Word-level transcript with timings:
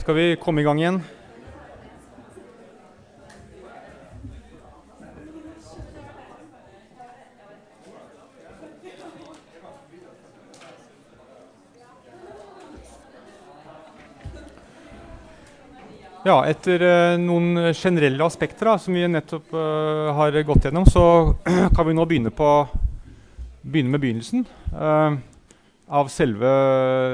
Skal 0.00 0.14
vi 0.14 0.36
komme 0.36 0.60
i 0.60 0.64
gang 0.64 0.78
igjen? 0.80 1.02
Ja, 16.24 16.46
etter 16.48 16.80
eh, 16.80 17.18
noen 17.20 17.72
generelle 17.74 18.24
aspekter 18.24 18.72
da, 18.72 18.78
som 18.80 18.96
vi 18.96 19.04
nettopp 19.04 19.52
uh, 19.52 20.10
har 20.16 20.32
gått 20.48 20.64
gjennom, 20.64 20.88
så 20.88 21.34
kan 21.76 21.84
vi 21.84 21.96
nå 21.96 22.08
begynne, 22.08 22.32
på, 22.32 22.48
begynne 23.60 23.92
med 23.92 24.00
begynnelsen 24.00 24.48
eh, 24.72 25.20
av, 25.90 26.10
selve, 26.12 26.50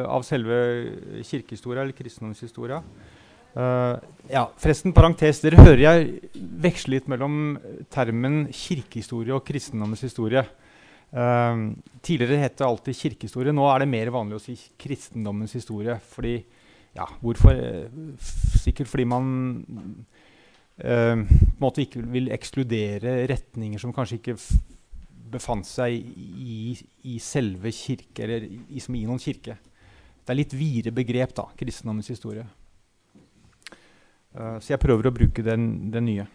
av 0.04 0.24
selve 0.26 0.56
kirkehistoria, 1.24 1.82
eller 1.82 1.96
kristendomshistoria. 1.96 2.82
Uh, 3.56 3.96
ja, 4.28 4.42
forresten, 4.60 4.92
parentes, 4.92 5.40
dere 5.40 5.62
hører 5.62 5.80
jeg 5.80 6.42
veksle 6.60 6.98
litt 6.98 7.06
mellom 7.08 7.56
termen 7.92 8.44
kirkehistorie 8.52 9.32
og 9.32 9.46
kristendommens 9.48 10.04
historie. 10.04 10.44
Uh, 11.16 11.72
tidligere 12.04 12.42
het 12.42 12.58
det 12.60 12.68
alltid 12.68 13.00
kirkehistorie. 13.00 13.56
Nå 13.56 13.64
er 13.70 13.82
det 13.82 13.90
mer 13.94 14.12
vanlig 14.12 14.36
å 14.36 14.44
si 14.44 14.58
kristendommens 14.76 15.56
historie. 15.56 15.96
fordi 16.12 16.36
ja, 16.96 17.08
hvorfor? 17.20 17.56
Sikkert 18.60 18.88
fordi 18.92 19.08
man 19.08 19.26
uh, 20.84 21.16
på 21.16 21.16
en 21.16 21.64
måte 21.64 21.86
ikke 21.86 22.04
vil 22.12 22.28
ekskludere 22.36 23.22
retninger 23.32 23.80
som 23.80 23.96
kanskje 23.96 24.20
ikke 24.20 24.36
befant 25.30 25.66
seg 25.66 25.94
i, 25.96 26.76
i, 27.06 27.16
selve 27.22 27.72
kirke, 27.74 28.24
eller 28.24 28.46
i, 28.46 28.80
som 28.82 28.96
i 28.96 29.04
noen 29.06 29.22
kirke. 29.22 29.56
Det 30.26 30.32
er 30.32 30.38
litt 30.40 30.54
videre 30.56 30.94
begrep, 30.94 31.34
da, 31.36 31.46
kristendommens 31.58 32.10
historie. 32.10 32.46
Uh, 34.36 34.58
så 34.60 34.74
jeg 34.74 34.82
prøver 34.82 35.08
å 35.08 35.14
bruke 35.14 35.44
den, 35.46 35.90
den 35.94 36.08
nye. 36.08 36.26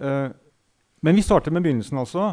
Uh, 0.00 0.28
men 1.04 1.16
vi 1.16 1.24
starter 1.24 1.54
med 1.54 1.64
begynnelsen, 1.66 2.00
altså. 2.00 2.30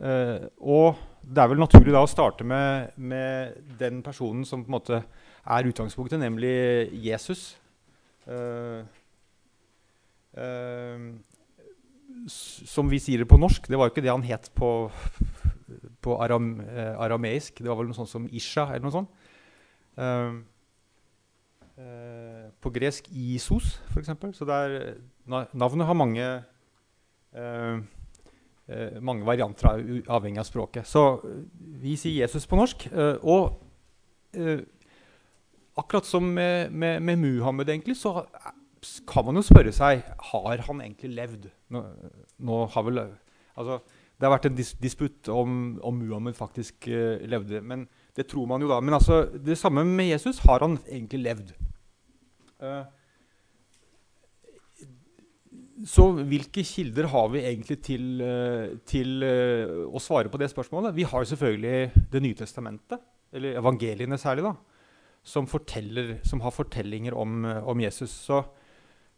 Uh, 0.00 0.48
og 0.60 1.00
det 1.20 1.42
er 1.42 1.50
vel 1.52 1.60
naturlig 1.60 1.92
da 1.94 2.02
å 2.04 2.10
starte 2.10 2.46
med, 2.48 2.94
med 2.96 3.60
den 3.80 4.00
personen 4.04 4.46
som 4.48 4.64
på 4.64 4.70
en 4.70 4.76
måte 4.78 5.02
er 5.40 5.68
utgangspunktet, 5.68 6.20
nemlig 6.20 6.90
Jesus. 7.04 7.52
Uh, 8.28 8.82
som 12.30 12.90
vi 12.90 13.00
sier 13.02 13.22
det 13.22 13.28
på 13.30 13.38
norsk. 13.40 13.68
Det 13.68 13.78
var 13.78 13.88
jo 13.88 13.94
ikke 13.94 14.04
det 14.04 14.12
han 14.12 14.26
het 14.26 14.50
på, 14.56 14.70
på 16.04 16.16
aram, 16.22 16.52
uh, 16.62 16.94
arameisk. 17.02 17.60
Det 17.60 17.70
var 17.70 17.80
vel 17.80 17.90
noe 17.90 17.98
sånt 17.98 18.12
som 18.12 18.28
Isha 18.30 18.68
eller 18.70 18.86
noe 18.86 18.96
sånt. 19.00 19.18
på 22.60 22.70
gresk 22.72 23.08
Isos, 23.10 23.80
f.eks. 23.90 24.10
Så 24.36 24.46
er, 24.48 24.94
navnet 25.26 25.86
har 25.86 25.96
mange, 25.98 26.26
mange 29.00 29.26
varianter 29.28 29.82
avhengig 30.08 30.40
av 30.40 30.48
språket. 30.48 30.88
Så 30.88 31.20
vi 31.82 31.96
sier 32.00 32.22
Jesus 32.22 32.46
på 32.48 32.56
norsk. 32.60 32.86
og 33.20 33.58
akkurat 35.80 36.06
som 36.06 36.34
med, 36.34 36.72
med, 36.72 37.02
med, 37.02 37.18
Muhammed, 37.18 37.68
egentlig, 37.68 37.96
så 37.96 38.26
kan 39.08 39.26
man 39.26 39.36
jo 39.36 39.44
spørre 39.44 39.72
seg 39.76 40.04
har 40.30 40.62
han 40.66 40.82
egentlig 40.84 41.10
levd. 41.16 41.48
Nå, 41.74 41.82
nå 42.46 42.60
har 42.72 42.86
vel, 42.86 43.00
altså, 43.54 43.80
det 44.16 44.26
har 44.26 44.34
vært 44.34 44.48
en 44.50 44.56
dis 44.56 44.70
disputt 44.80 45.28
om, 45.32 45.58
om 45.84 45.98
Muhammed 46.00 46.36
faktisk 46.36 46.88
uh, 46.92 47.20
levde. 47.28 47.60
men 47.60 47.86
Det 48.16 48.28
tror 48.28 48.48
man 48.48 48.62
jo 48.62 48.70
da. 48.70 48.80
Men 48.80 48.96
altså, 48.96 49.22
det 49.32 49.58
samme 49.58 49.84
med 49.84 50.10
Jesus. 50.10 50.40
Har 50.44 50.64
han 50.64 50.78
egentlig 50.86 51.22
levd? 51.24 51.52
Uh, 52.60 52.84
så 55.88 56.10
hvilke 56.12 56.60
kilder 56.68 57.08
har 57.08 57.30
vi 57.32 57.44
egentlig 57.48 57.78
til, 57.84 58.10
uh, 58.20 58.76
til 58.88 59.24
å 59.24 60.00
svare 60.00 60.32
på 60.32 60.40
det 60.40 60.50
spørsmålet? 60.52 60.96
Vi 60.96 61.08
har 61.08 61.24
selvfølgelig 61.24 62.08
Det 62.12 62.20
nye 62.20 62.36
testamentet, 62.36 63.00
eller 63.32 63.60
evangeliene 63.60 64.20
særlig. 64.20 64.48
da 64.50 64.56
som, 65.22 65.46
som 66.24 66.40
har 66.40 66.50
fortellinger 66.50 67.14
om, 67.14 67.44
om 67.44 67.80
Jesus. 67.80 68.10
Så, 68.10 68.42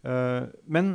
men 0.03 0.95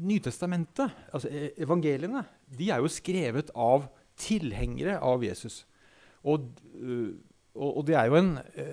Nytestamentet, 0.00 0.94
altså 1.12 1.28
e, 1.28 1.50
evangeliene, 1.60 2.22
de 2.56 2.70
er 2.72 2.80
jo 2.80 2.88
skrevet 2.88 3.50
av 3.52 3.82
tilhengere 4.16 4.94
av 4.96 5.20
Jesus. 5.26 5.66
Og, 6.24 6.46
uh, 6.80 7.10
og, 7.52 7.68
og 7.68 7.84
det 7.84 7.98
er 8.00 8.08
jo 8.08 8.16
en, 8.16 8.30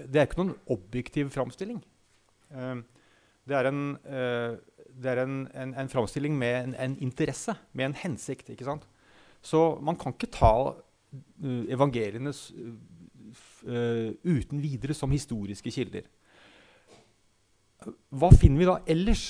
det 0.08 0.22
er 0.22 0.30
ikke 0.30 0.40
noen 0.40 0.54
objektiv 0.72 1.34
framstilling. 1.34 1.82
Det 2.48 3.58
er 3.60 3.68
en, 3.68 3.82
det 4.08 5.12
er 5.12 5.22
en, 5.26 5.36
en, 5.52 5.74
en 5.82 5.92
framstilling 5.92 6.38
med 6.40 6.56
en, 6.62 6.76
en, 6.86 6.96
interesse, 7.04 7.58
med 7.74 7.90
en 7.90 7.98
hensikt. 8.06 8.54
ikke 8.54 8.68
sant? 8.68 8.88
Så 9.44 9.62
man 9.84 10.00
kan 10.00 10.16
ikke 10.16 10.32
ta 10.32 10.54
evangeliene 11.74 12.32
uten 14.24 14.64
videre 14.64 14.96
som 14.96 15.12
historiske 15.12 15.74
kilder. 15.76 16.08
Hva 17.86 18.30
finner 18.34 18.62
vi 18.62 18.68
da 18.68 18.78
ellers 18.90 19.30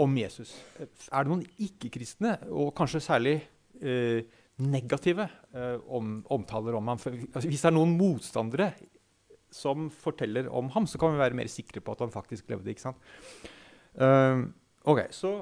om 0.00 0.16
Jesus? 0.18 0.52
Er 0.80 1.24
det 1.24 1.32
noen 1.32 1.44
ikke-kristne, 1.60 2.36
og 2.52 2.72
kanskje 2.76 3.02
særlig 3.04 3.36
eh, 3.80 4.26
negative, 4.60 5.26
eh, 5.54 5.76
om, 5.88 6.18
omtaler 6.32 6.76
om 6.78 6.92
ham? 6.92 7.00
For, 7.00 7.16
altså, 7.30 7.48
hvis 7.48 7.64
det 7.64 7.70
er 7.70 7.76
noen 7.76 7.96
motstandere 7.98 8.72
som 9.50 9.88
forteller 9.90 10.50
om 10.52 10.68
ham, 10.76 10.86
så 10.86 11.00
kan 11.00 11.14
vi 11.14 11.22
være 11.22 11.38
mer 11.38 11.50
sikre 11.50 11.82
på 11.82 11.96
at 11.96 12.04
han 12.04 12.12
faktisk 12.14 12.52
levde. 12.52 12.70
ikke 12.70 12.86
sant? 12.86 13.08
ok, 14.86 15.00
så 15.10 15.32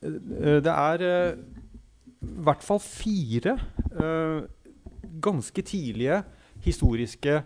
Det 0.00 0.72
er 0.72 1.02
i 1.04 2.30
hvert 2.46 2.64
fall 2.64 2.80
fire 2.80 3.58
ganske 5.20 5.62
tidlige 5.62 6.22
historiske 6.64 7.42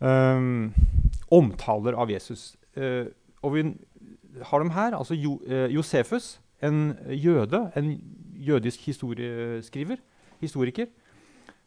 um, 0.00 0.74
omtaler 1.34 1.96
av 1.98 2.12
Jesus. 2.12 2.54
Uh, 2.78 3.10
og 3.44 3.54
vi 3.56 3.64
har 4.42 4.62
dem 4.62 4.72
her. 4.74 4.96
altså 4.96 5.14
jo, 5.14 5.38
uh, 5.46 5.68
Josefus, 5.72 6.40
en 6.62 6.96
jøde, 7.08 7.70
en 7.76 7.94
jødisk 8.34 8.86
historieskriver, 8.86 9.96
historiker. 10.40 10.86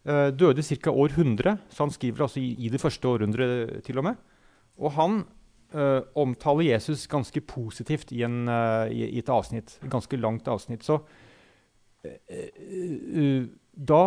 Uh, 0.07 0.31
døde 0.31 0.63
ca. 0.63 0.91
år 0.91 1.07
100, 1.07 1.57
så 1.69 1.83
han 1.83 1.91
skriver 1.91 2.21
altså 2.23 2.39
i, 2.39 2.55
i, 2.59 2.69
det 2.69 2.81
første 2.81 3.07
århundret 3.07 3.83
til 3.83 3.97
og 3.97 4.03
med. 4.03 4.15
Og 4.77 4.91
han 4.91 5.23
omtaler 6.15 6.63
Jesus 6.71 7.09
ganske 7.11 7.41
positivt 7.43 8.11
i, 8.15 8.21
en, 8.23 8.47
i, 8.87 9.01
i, 9.03 9.17
et 9.19 9.29
avsnitt. 9.29 9.73
Et 9.83 9.91
ganske 9.91 10.15
langt 10.15 10.47
avsnitt. 10.47 10.85
Så 10.85 11.01
da, 13.75 14.03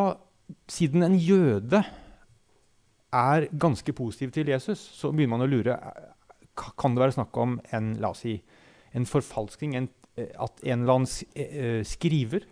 siden 0.72 1.04
en 1.04 1.19
jøde 1.20 1.82
er 3.15 3.48
ganske 3.59 3.93
positiv 3.97 4.32
til 4.34 4.50
Jesus, 4.53 4.78
så 4.78 5.10
begynner 5.12 5.37
man 5.37 5.47
å 5.47 5.50
lure 5.50 5.76
kan 6.60 6.94
det 6.94 7.04
være 7.04 7.16
snakk 7.16 7.37
om 7.41 7.59
en, 7.75 7.94
la 8.03 8.10
oss 8.12 8.25
si, 8.26 8.37
en 8.97 9.06
forfalskning. 9.09 9.76
En, 9.78 9.88
eh, 10.19 10.31
at 10.37 10.62
en 10.66 10.82
eller 10.82 11.00
annen 11.00 11.41
eh, 11.41 11.82
skriver 11.87 12.44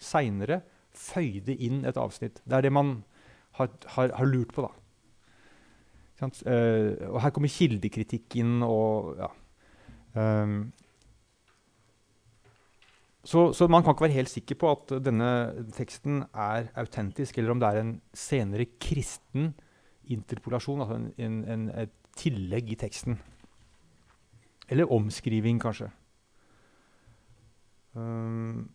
seinere 0.00 0.62
føyde 0.96 1.54
inn 1.54 1.84
et 1.88 1.98
avsnitt. 2.00 2.40
Det 2.44 2.56
er 2.56 2.66
det 2.66 2.72
man 2.72 3.00
har, 3.58 3.70
har, 3.96 4.14
har 4.16 4.28
lurt 4.28 4.54
på. 4.54 4.64
da. 4.64 4.72
Og 6.20 7.18
her 7.24 7.32
kommer 7.32 7.52
kildekritikk 7.52 8.40
inn. 8.40 8.60
og 8.64 9.16
ja. 9.20 9.30
Um, 10.14 10.72
så, 13.24 13.52
så, 13.52 13.68
man 13.68 13.84
kan 13.84 13.94
ikke 13.94 14.06
være 14.08 14.16
helt 14.16 14.32
sikker 14.32 14.56
på 14.58 14.70
at 14.72 14.92
denne 15.04 15.30
teksten 15.76 16.22
er 16.32 16.70
autentisk, 16.80 17.38
eller 17.38 17.52
om 17.54 17.60
det 17.60 17.68
er 17.68 17.80
en 17.82 17.92
senere 18.16 18.66
kristen 18.80 19.52
interpolasjon, 20.10 20.82
altså 20.82 20.98
en, 20.98 21.08
en, 21.18 21.40
en, 21.54 21.68
et 21.84 21.94
tillegg 22.18 22.72
i 22.74 22.78
teksten. 22.80 23.18
Eller 24.70 24.90
omskriving, 24.92 25.60
kanskje. 25.62 25.90
Um, 27.94 28.70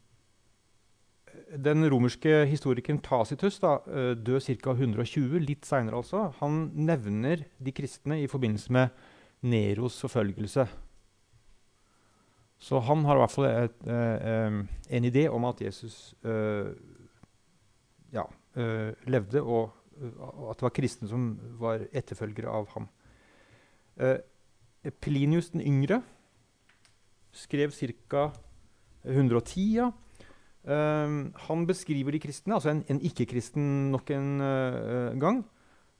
den 1.55 1.87
romerske 1.91 2.43
historikeren 2.49 2.99
Tacitus, 3.03 3.59
da, 3.63 3.77
uh, 3.87 4.11
død 4.17 4.41
ca. 4.59 4.73
120, 4.75 5.39
litt 5.39 5.67
seinere 5.67 6.01
altså, 6.01 6.29
han 6.41 6.65
nevner 6.75 7.45
de 7.63 7.75
kristne 7.75 8.19
i 8.23 8.27
forbindelse 8.31 8.75
med 8.75 9.05
Neros 9.45 10.01
forfølgelse. 10.01 10.67
Så 12.59 12.79
han 12.79 13.03
har 13.05 13.15
i 13.15 13.21
hvert 13.21 13.31
fall 13.31 13.47
et, 13.51 13.79
um, 13.87 14.61
en 14.89 15.07
idé 15.07 15.27
om 15.29 15.47
at 15.47 15.61
Jesus 15.61 16.15
uh, 16.25 16.71
ja, 18.15 18.23
levde 19.11 19.41
og 19.43 19.73
at 19.95 20.59
det 20.59 20.67
var 20.67 20.75
kristne 20.75 21.09
som 21.09 21.27
var 21.59 21.85
etterfølgere 21.95 22.51
av 22.51 22.67
ham. 22.75 22.87
Eh, 23.95 24.19
Plinius 25.01 25.51
den 25.53 25.63
yngre 25.65 26.01
skrev 27.35 27.71
ca. 27.71 28.31
110. 29.05 29.61
Ja. 29.75 29.91
Eh, 30.65 31.17
han 31.47 31.67
beskriver 31.67 32.11
de 32.11 32.19
kristne, 32.19 32.55
altså 32.55 32.71
en, 32.73 32.83
en 32.89 33.01
ikke-kristen 33.01 33.91
nok 33.93 34.09
en 34.15 34.31
uh, 34.41 35.13
gang, 35.21 35.43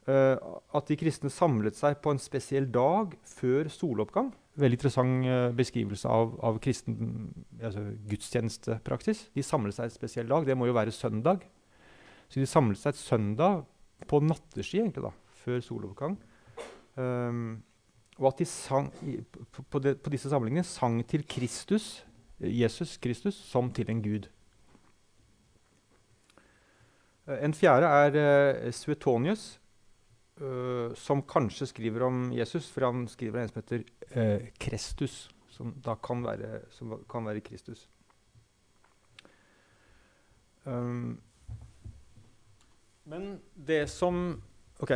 eh, 0.08 0.34
at 0.74 0.88
de 0.88 0.96
kristne 0.98 1.30
samlet 1.30 1.78
seg 1.78 2.00
på 2.02 2.10
en 2.10 2.22
spesiell 2.22 2.66
dag 2.72 3.14
før 3.36 3.70
soloppgang. 3.70 4.32
Veldig 4.56 4.78
interessant 4.78 5.28
uh, 5.28 5.52
beskrivelse 5.54 6.10
av, 6.10 6.34
av 6.42 6.58
kristen 6.64 7.30
altså 7.60 7.84
gudstjenestepraksis. 8.10 9.28
De 9.36 9.44
samlet 9.44 9.76
seg 9.76 9.86
en 9.86 9.94
spesiell 9.94 10.32
dag. 10.32 10.48
Det 10.48 10.56
må 10.58 10.66
jo 10.66 10.76
være 10.76 10.94
søndag. 10.94 11.46
Så 12.26 12.42
de 12.42 12.50
samlet 12.50 12.80
seg 12.80 12.94
et 12.94 13.02
søndag 13.04 13.62
på 14.04 14.20
natteski 14.20 14.80
egentlig 14.82 15.04
da, 15.06 15.12
før 15.42 15.62
soloppgang. 15.64 16.16
Um, 16.96 17.62
og 18.16 18.30
at 18.30 18.40
de 18.40 18.46
sang, 18.48 18.88
på, 19.52 19.62
på, 19.62 19.80
de, 19.84 19.94
på, 20.00 20.12
disse 20.12 20.30
samlingene 20.32 20.64
sang 20.64 21.02
til 21.08 21.26
Kristus, 21.28 22.06
Jesus 22.40 22.96
Kristus 23.00 23.36
som 23.48 23.68
til 23.72 23.90
en 23.92 24.02
gud. 24.04 24.28
Uh, 27.26 27.36
en 27.42 27.56
fjerde 27.56 27.90
er 27.90 28.16
uh, 28.16 28.72
Suetonius, 28.72 29.58
uh, 30.40 30.94
som 30.96 31.24
kanskje 31.28 31.68
skriver 31.72 32.06
om 32.08 32.30
Jesus, 32.32 32.70
for 32.72 32.88
han 32.88 33.04
skriver 33.08 33.42
en 33.42 33.52
som 33.52 33.60
heter 33.60 33.84
uh, 34.16 34.48
Kristus, 34.60 35.26
som 35.52 35.74
da 35.84 35.96
kan 36.00 36.24
være, 36.24 36.62
kan 37.10 37.28
være 37.28 37.44
Kristus. 37.44 37.88
Um, 40.66 41.20
men 43.06 43.36
det 43.54 43.84
som 43.90 44.36
ok, 44.82 44.92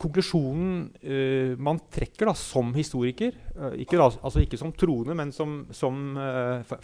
Konklusjonen 0.00 0.88
uh, 1.04 1.54
man 1.62 1.80
trekker 1.92 2.28
da, 2.28 2.34
som 2.38 2.72
historiker 2.76 3.36
uh, 3.56 3.72
ikke, 3.80 3.96
da, 4.00 4.10
altså 4.20 4.42
ikke 4.42 4.60
som 4.60 4.74
troende, 4.76 5.16
men 5.18 5.32
som, 5.34 5.62
som 5.74 6.02
uh, 6.18 6.60
for, 6.68 6.82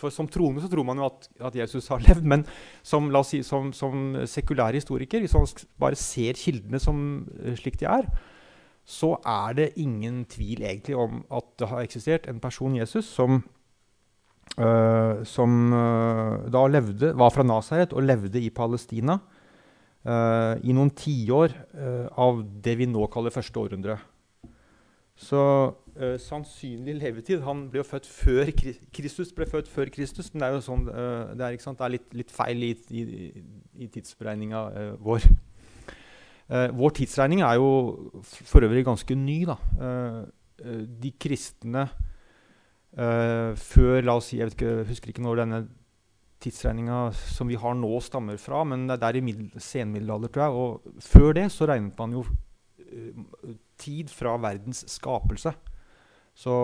for, 0.00 0.14
som 0.14 0.28
troende 0.30 0.62
så 0.64 0.70
tror 0.72 0.86
man 0.88 1.00
jo 1.02 1.08
at, 1.10 1.28
at 1.50 1.58
Jesus 1.62 1.90
har 1.92 2.02
levd, 2.06 2.24
men 2.24 2.46
som, 2.86 3.10
si, 3.26 3.42
som, 3.46 3.72
som 3.76 4.20
sekulær 4.30 4.78
historiker, 4.78 5.20
hvis 5.20 5.36
man 5.36 5.48
bare 5.82 5.98
ser 5.98 6.38
kildene 6.40 6.80
som 6.80 7.24
slik 7.60 7.80
de 7.82 7.88
er, 7.90 8.08
så 8.90 9.12
er 9.28 9.58
det 9.58 9.72
ingen 9.78 10.22
tvil 10.30 10.64
egentlig 10.64 10.96
om 10.98 11.20
at 11.30 11.50
det 11.60 11.68
har 11.68 11.84
eksistert 11.84 12.30
en 12.30 12.40
person, 12.42 12.72
Jesus, 12.74 13.06
som, 13.06 13.42
som 15.28 15.52
da 16.50 16.62
levde, 16.66 17.12
var 17.20 17.30
fra 17.30 17.44
Nasaret 17.46 17.92
og 17.94 18.08
levde 18.08 18.40
i 18.40 18.48
Palestina 18.50 19.20
i 20.00 20.72
noen 20.72 20.90
tiår 20.96 21.52
uh, 21.76 22.06
av 22.16 22.40
det 22.64 22.72
vi 22.80 22.88
nå 22.88 23.04
kaller 23.12 23.34
første 23.34 23.60
århundre. 23.60 23.98
Så 25.20 25.40
uh, 25.68 26.14
sannsynlig 26.16 26.94
levetid 26.96 27.42
Han 27.44 27.66
ble 27.68 27.82
jo 27.82 27.84
født 27.84 28.08
før 28.08 28.48
Kristus 28.96 29.34
ble 29.36 29.44
født 29.50 29.68
før 29.68 29.92
Kristus, 29.92 30.30
men 30.32 30.40
det 30.40 30.48
er 30.48 30.56
jo 30.56 30.62
sånn, 30.64 30.86
det 30.88 31.44
er, 31.44 31.58
det 31.60 31.84
er 31.84 31.92
litt, 31.92 32.08
litt, 32.22 32.32
feil 32.32 32.64
i, 32.64 32.72
i, 32.96 33.04
i 33.84 33.90
tidsberegninga 33.92 34.62
vår. 35.04 35.26
vår 36.80 36.94
tidsregning 36.96 37.44
er 37.44 37.58
jo 37.60 37.68
for 38.24 38.64
øvrig 38.64 38.86
ganske 38.88 39.14
ny. 39.14 39.42
da. 39.50 39.58
de 41.04 41.12
kristne 41.20 41.90
før 42.90 44.00
la 44.02 44.16
oss 44.18 44.32
si, 44.32 44.40
Jeg 44.40 44.50
ikke, 44.56 44.72
husker 44.88 45.12
ikke 45.12 45.22
når 45.22 45.44
denne 45.44 45.60
tidsregninga 46.40 47.00
som 47.12 47.50
vi 47.50 47.58
har 47.60 47.74
nå, 47.76 47.90
stammer 48.04 48.38
fra, 48.40 48.62
men 48.64 48.86
det 48.88 48.96
er 48.96 49.02
der 49.04 49.18
i 49.20 49.34
senmiddelalder, 49.60 50.32
tror 50.32 50.44
jeg. 50.44 50.62
Og 50.62 51.02
før 51.04 51.34
det 51.36 51.48
så 51.52 51.68
regnet 51.68 51.98
man 52.00 52.14
jo 52.16 52.24
uh, 52.24 53.50
tid 53.80 54.12
fra 54.12 54.36
verdens 54.40 54.84
skapelse. 54.88 55.52
Så 56.40 56.54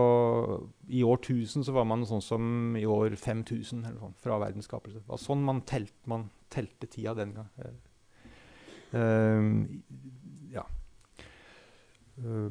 i 0.88 1.02
år 1.04 1.18
1000 1.18 1.66
så 1.66 1.74
var 1.76 1.84
man 1.88 2.06
sånn 2.08 2.22
som 2.24 2.76
i 2.78 2.86
år 2.88 3.16
5000 3.20 3.82
eller 3.84 3.98
sånn, 4.00 4.16
fra 4.22 4.38
verdens 4.40 4.68
skapelse. 4.70 5.02
Det 5.02 5.10
var 5.10 5.20
sånn 5.20 5.44
man, 5.44 5.60
telt, 5.68 5.92
man 6.08 6.30
telte 6.52 6.88
tida 6.88 7.12
den 7.18 7.34
gang. 7.36 7.50
Uh, 8.94 9.52
ja. 10.54 10.64
Uh, 12.16 12.48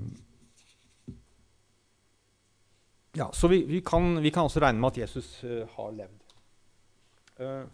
ja, 3.16 3.30
så 3.34 3.48
vi, 3.48 3.64
vi, 3.64 3.80
kan, 3.82 4.20
vi, 4.22 4.30
kan, 4.36 4.46
også 4.46 4.62
regne 4.62 4.84
med 4.84 4.92
at 4.92 5.02
Jesus 5.06 5.40
har 5.78 5.94
levd. 5.96 6.25
Eh, 7.36 7.66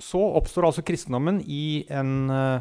så 0.00 0.20
oppstår 0.38 0.66
altså 0.68 0.82
kristendommen 0.86 1.42
i 1.44 1.84
en, 1.92 2.30
eh, 2.32 2.60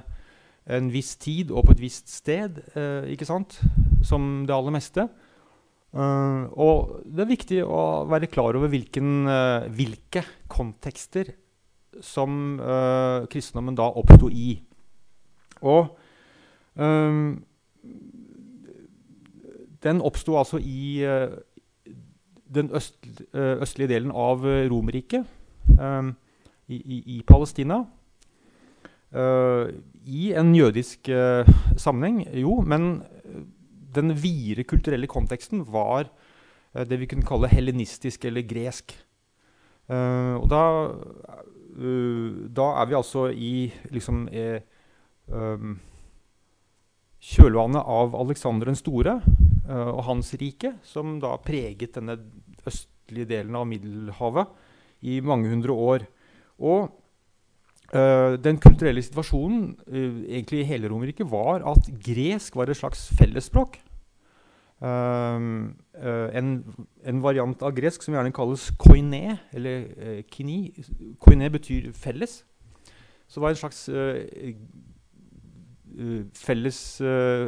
en, 0.75 0.89
viss 0.91 1.15
tid 1.15 1.51
og 1.51 1.65
på 1.65 1.71
et 1.75 1.81
visst 1.81 2.11
sted, 2.11 2.59
eh, 2.75 3.11
ikke 3.15 3.27
sant? 3.27 3.61
som 4.03 4.43
det 4.45 4.53
aller 4.55 4.75
meste. 4.75 5.09
og 5.93 7.03
det 7.05 7.21
er 7.21 7.29
viktig 7.29 7.59
å 7.63 8.03
være 8.09 8.27
klar 8.27 8.57
over 8.57 8.67
hvilken, 8.67 9.29
hvilke 9.69 10.23
kontekster 10.49 11.29
som 12.01 12.57
kristendommen 13.29 13.77
da 13.77 13.85
oppsto 13.93 14.27
i. 14.27 14.57
Og 15.61 15.93
den 19.85 20.01
oppsto 20.01 20.35
altså 20.35 20.57
i 20.57 21.05
den 22.49 22.73
øst, 22.73 22.97
østlige 23.31 23.93
delen 23.93 24.11
av 24.11 24.41
Romerriket 24.43 25.29
um, 25.79 26.13
i, 26.67 26.75
i, 26.77 26.97
i, 27.17 27.21
Palestina. 27.27 27.83
Uh, 29.13 29.69
I 30.09 30.31
en 30.39 30.53
jødisk 30.55 31.09
uh, 31.13 31.47
sammenheng, 31.77 32.23
jo, 32.41 32.57
men 32.65 33.03
den 33.93 34.15
videre 34.17 34.65
kulturelle 34.65 35.07
konteksten 35.07 35.61
var 35.69 36.07
uh, 36.09 36.83
det 36.87 36.97
vi 37.01 37.09
kunne 37.11 37.27
kalle 37.27 37.51
helenistisk 37.51 38.25
eller 38.25 38.47
gresk. 38.47 38.95
og 39.83 40.45
da, 40.47 40.59
da, 42.55 42.67
er 42.79 42.85
vi 42.87 42.95
altså 42.95 43.25
i 43.35 43.67
liksom 43.91 44.21
um, 45.27 45.73
kjølvannet 47.19 47.83
av 47.83 48.15
Aleksander 48.15 48.71
den 48.71 48.79
store 48.79 49.17
og 49.67 49.99
hans 50.07 50.31
rike, 50.39 50.71
som 50.87 51.17
da 51.19 51.35
preget 51.43 51.99
denne 51.99 52.15
østlige 52.63 53.27
delen 53.27 53.59
av 53.59 53.67
Middelhavet 53.67 54.55
i 55.03 55.19
mange 55.19 55.49
hundre 55.51 55.71
år. 55.71 56.05
Og 56.59 56.91
øh, 57.93 58.37
den 58.43 58.57
kulturelle 58.57 59.01
situasjonen 59.01 59.75
øh, 59.87 60.23
egentlig 60.23 60.59
i 60.59 60.69
hele 60.69 60.89
Romerriket 60.91 61.31
var 61.31 61.63
at 61.71 61.89
gresk 62.05 62.55
var 62.55 62.69
et 62.69 62.77
slags 62.77 63.09
fellesspråk. 63.19 63.79
Uh, 64.83 65.69
en, 66.35 66.47
en, 67.07 67.19
variant 67.23 67.61
av 67.63 67.71
gresk 67.71 68.03
som 68.03 68.17
gjerne 68.17 68.33
kalles 68.35 68.65
koiné, 68.75 69.37
eller 69.55 69.85
kini. 70.27 70.73
Koiné 71.23 71.47
betyr 71.47 71.93
felles. 71.95 72.41
Så 73.27 73.39
det 73.39 73.45
var 73.45 73.53
en 73.53 73.61
slags 73.61 73.85
felles 76.35 76.81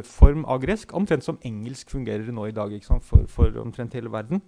form 0.08 0.46
av 0.48 0.62
gresk, 0.64 0.94
omtrent 0.96 1.28
som 1.28 1.36
engelsk 1.44 1.92
fungerer 1.92 2.32
nå 2.32 2.46
i 2.48 2.56
dag 2.56 2.72
for, 3.04 3.26
for 3.28 3.60
omtrent 3.60 3.98
hele 3.98 4.12
verden. 4.12 4.40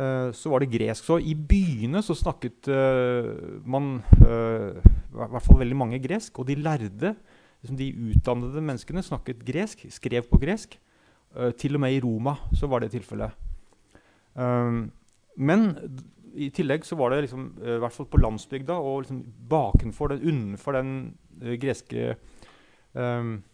Uh, 0.00 0.30
så 0.32 0.48
var 0.48 0.62
det 0.62 0.70
gresk. 0.72 1.04
Så 1.04 1.18
i 1.20 1.34
byene 1.34 2.00
så 2.04 2.16
snakket 2.16 2.70
uh, 2.72 3.60
man 3.68 3.98
uh, 4.22 4.78
i 4.80 5.18
hvert 5.18 5.44
fall 5.44 5.60
veldig 5.60 5.76
mange 5.76 6.00
gresk. 6.00 6.40
Og 6.40 6.48
de 6.48 6.56
lærde, 6.56 7.14
liksom 7.60 7.76
de 7.76 7.90
utdannede 8.10 8.62
menneskene, 8.64 9.04
snakket 9.04 9.44
gresk, 9.44 9.84
skrev 9.92 10.28
på 10.30 10.40
gresk. 10.40 10.78
til 11.58 11.76
og 11.76 11.80
med 11.80 11.92
i 11.94 12.00
Roma 12.02 12.32
så 12.58 12.66
var 12.66 12.80
det 12.80 12.90
tilfellet. 12.90 13.30
men 15.36 15.60
i 16.34 16.48
tillegg 16.50 16.84
så 16.84 16.96
var 16.96 17.10
det 17.10 17.20
liksom, 17.20 17.44
i 17.62 17.78
hvert 17.78 17.92
fall 17.92 18.06
på 18.10 18.18
landsbygda 18.18 18.74
og 18.74 19.02
liksom 19.02 19.22
bakenfor 19.48 20.08
den, 20.08 20.24
unnenfor 20.26 20.72
den 20.72 21.14
greske 21.60 22.16
um, 22.94 23.44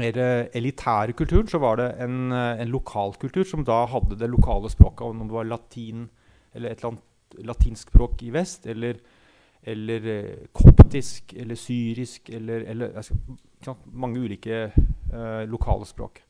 mer 0.00 0.18
eh, 0.18 0.46
elitære 0.56 1.12
kulturen 1.12 1.48
så 1.48 1.60
var 1.62 1.76
det 1.80 1.88
en, 2.00 2.32
eh, 2.32 2.60
en 2.62 2.72
lokalkultur 2.72 3.44
som 3.44 3.64
da 3.64 3.84
hadde 3.86 4.18
det 4.18 4.30
lokale 4.30 4.70
språket. 4.72 5.06
Om 5.06 5.26
det 5.28 5.36
var 5.36 5.48
latin 5.48 6.08
eller 6.54 6.70
et 6.70 6.78
eller 6.78 6.92
annet 6.92 7.46
latinsk 7.48 7.92
språk 7.92 8.22
i 8.22 8.30
vest, 8.32 8.66
eller, 8.66 8.98
eller 9.62 10.08
eh, 10.12 10.48
koptisk 10.52 11.34
eller 11.36 11.58
syrisk 11.58 12.30
eller, 12.30 12.66
eller 12.68 12.96
altså, 12.96 13.16
mange 13.86 14.20
ulike 14.20 14.64
eh, 14.72 15.44
lokale 15.48 15.86
språk. 15.86 16.22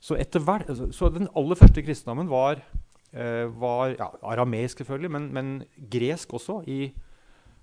Så, 0.00 0.18
hvert, 0.44 0.68
altså, 0.68 0.92
så, 0.92 1.08
den 1.08 1.28
aller 1.36 1.56
første 1.56 1.82
kristendommen 1.82 2.28
var, 2.30 2.60
eh, 3.12 3.60
var 3.60 3.94
ja, 3.98 4.10
arameisk, 4.22 4.78
selvfølgelig, 4.78 5.10
men, 5.10 5.32
men, 5.32 5.62
gresk 5.90 6.34
også 6.34 6.60
i, 6.66 6.92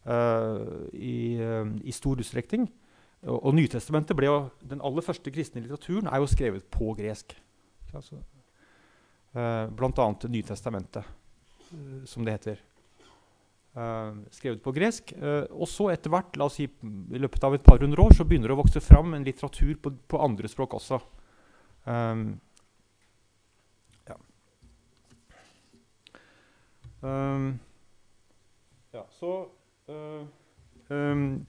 uh, 0.10 0.90
i, 0.94 1.38
i 1.84 1.92
stor 1.92 2.18
utstrekning. 2.18 2.66
Og, 3.28 3.38
og 3.38 3.54
Nytestamentet 3.54 4.18
ble 4.18 4.30
jo, 4.30 4.38
Den 4.66 4.82
aller 4.82 5.06
første 5.06 5.34
kristne 5.34 5.62
litteraturen 5.62 6.10
er 6.10 6.22
jo 6.22 6.30
skrevet 6.30 6.66
på 6.74 6.94
gresk. 6.98 7.36
Altså, 7.94 8.18
uh, 9.36 9.68
blant 9.78 10.00
annet 10.02 10.28
Nytestamentet, 10.32 11.08
uh, 11.72 12.02
som 12.10 12.26
det 12.26 12.38
heter. 12.40 12.62
Uh, 13.76 14.24
skrevet 14.34 14.64
på 14.64 14.74
gresk. 14.76 15.14
Og 15.52 15.68
så 15.70 15.92
etter 15.94 16.12
hvert, 16.12 16.36
la 16.40 16.48
oss 16.50 16.58
si 16.60 16.66
i 16.68 17.22
løpet 17.22 17.46
av 17.48 17.56
et 17.56 17.66
par 17.66 17.84
hundre 17.84 18.04
år, 18.04 18.16
så 18.18 18.26
begynner 18.28 18.52
det 18.52 18.58
å 18.58 18.64
vokse 18.64 18.84
fram 18.84 19.14
en 19.16 19.28
litteratur 19.28 19.78
på, 19.80 19.94
på 20.10 20.22
andre 20.24 20.50
språk 20.52 20.76
også. 20.80 21.00
Um, 21.86 22.26
ja. 24.10 24.18
Um, 27.02 27.48
ja, 28.94 29.06
så 29.18 29.32
um, 30.90 31.40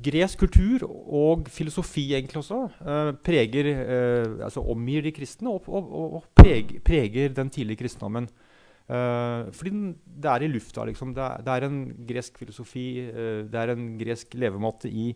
gresk 0.00 0.40
kultur 0.40 0.84
og 0.88 1.48
filosofi 1.52 2.06
egentlig 2.16 2.40
også 2.40 2.60
uh, 2.80 3.10
preger, 3.24 3.68
uh, 3.80 4.38
altså 4.46 4.62
omgir 4.72 5.04
de 5.04 5.12
kristne 5.14 5.52
og, 5.52 5.68
og, 5.68 5.90
og, 6.20 6.24
preger, 6.36 6.80
preger, 6.84 7.34
den 7.36 7.50
tidlige 7.50 7.82
kristendommen. 7.82 8.28
Uh, 8.90 9.50
fordi 9.54 9.70
den, 9.70 9.84
det 10.04 10.30
er 10.30 10.46
i 10.46 10.50
lufta. 10.50 10.84
Liksom. 10.88 11.14
Det, 11.14 11.22
er, 11.22 11.44
det, 11.46 11.54
er, 11.54 11.68
en 11.68 12.06
gresk 12.08 12.40
filosofi, 12.40 12.86
det 13.52 13.60
er 13.60 13.74
en 13.74 13.86
gresk 14.00 14.34
levemåte 14.34 14.90
i, 14.90 15.12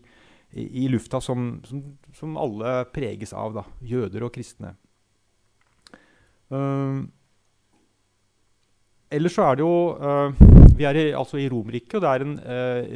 i, 0.53 0.67
i 0.85 0.87
lufta 0.91 1.19
som, 1.19 1.59
som, 1.65 1.83
som, 2.15 2.37
alle 2.39 2.77
preges 2.95 3.33
av. 3.33 3.57
Da. 3.57 3.65
Jøder 3.83 4.27
og 4.27 4.33
kristne. 4.35 4.75
Ellers 9.15 9.35
så 9.37 9.47
er 9.47 9.57
det 9.57 9.65
jo 9.65 9.75
Vi 10.75 10.83
er 10.87 10.97
i, 10.99 11.05
altså 11.15 11.39
i 11.39 11.47
Romerriket, 11.51 11.97
og 11.97 12.03
det 12.03 12.25
en, 12.25 12.35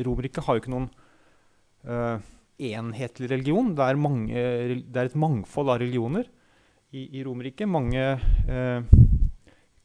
Romerriket 0.06 0.44
har 0.44 0.58
jo 0.58 0.62
ikke 0.64 0.74
noen 0.74 0.90
uh, 1.88 2.20
enhetlig 2.60 3.30
religion. 3.32 3.72
Det 3.76 3.86
er, 3.86 4.00
mange, 4.00 4.36
det 4.36 5.00
er, 5.00 5.08
et 5.08 5.16
mangfold 5.20 5.72
av 5.72 5.80
religioner 5.80 6.28
i, 6.92 7.06
i 7.20 7.24
Romerriket. 7.24 7.70
Mange 7.70 8.04
uh, 8.50 8.84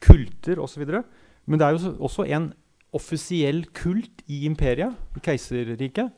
kulter 0.03 0.61
osv. 0.62 0.85
Men 1.45 1.61
det 1.61 1.67
er 1.67 1.76
jo 1.76 1.95
også 2.05 2.26
en 2.35 2.50
offisiell 2.95 3.64
kult 3.75 4.23
i 4.31 4.45
imperiet, 4.49 4.95
i 5.17 5.23
keiserriket. 5.25 6.12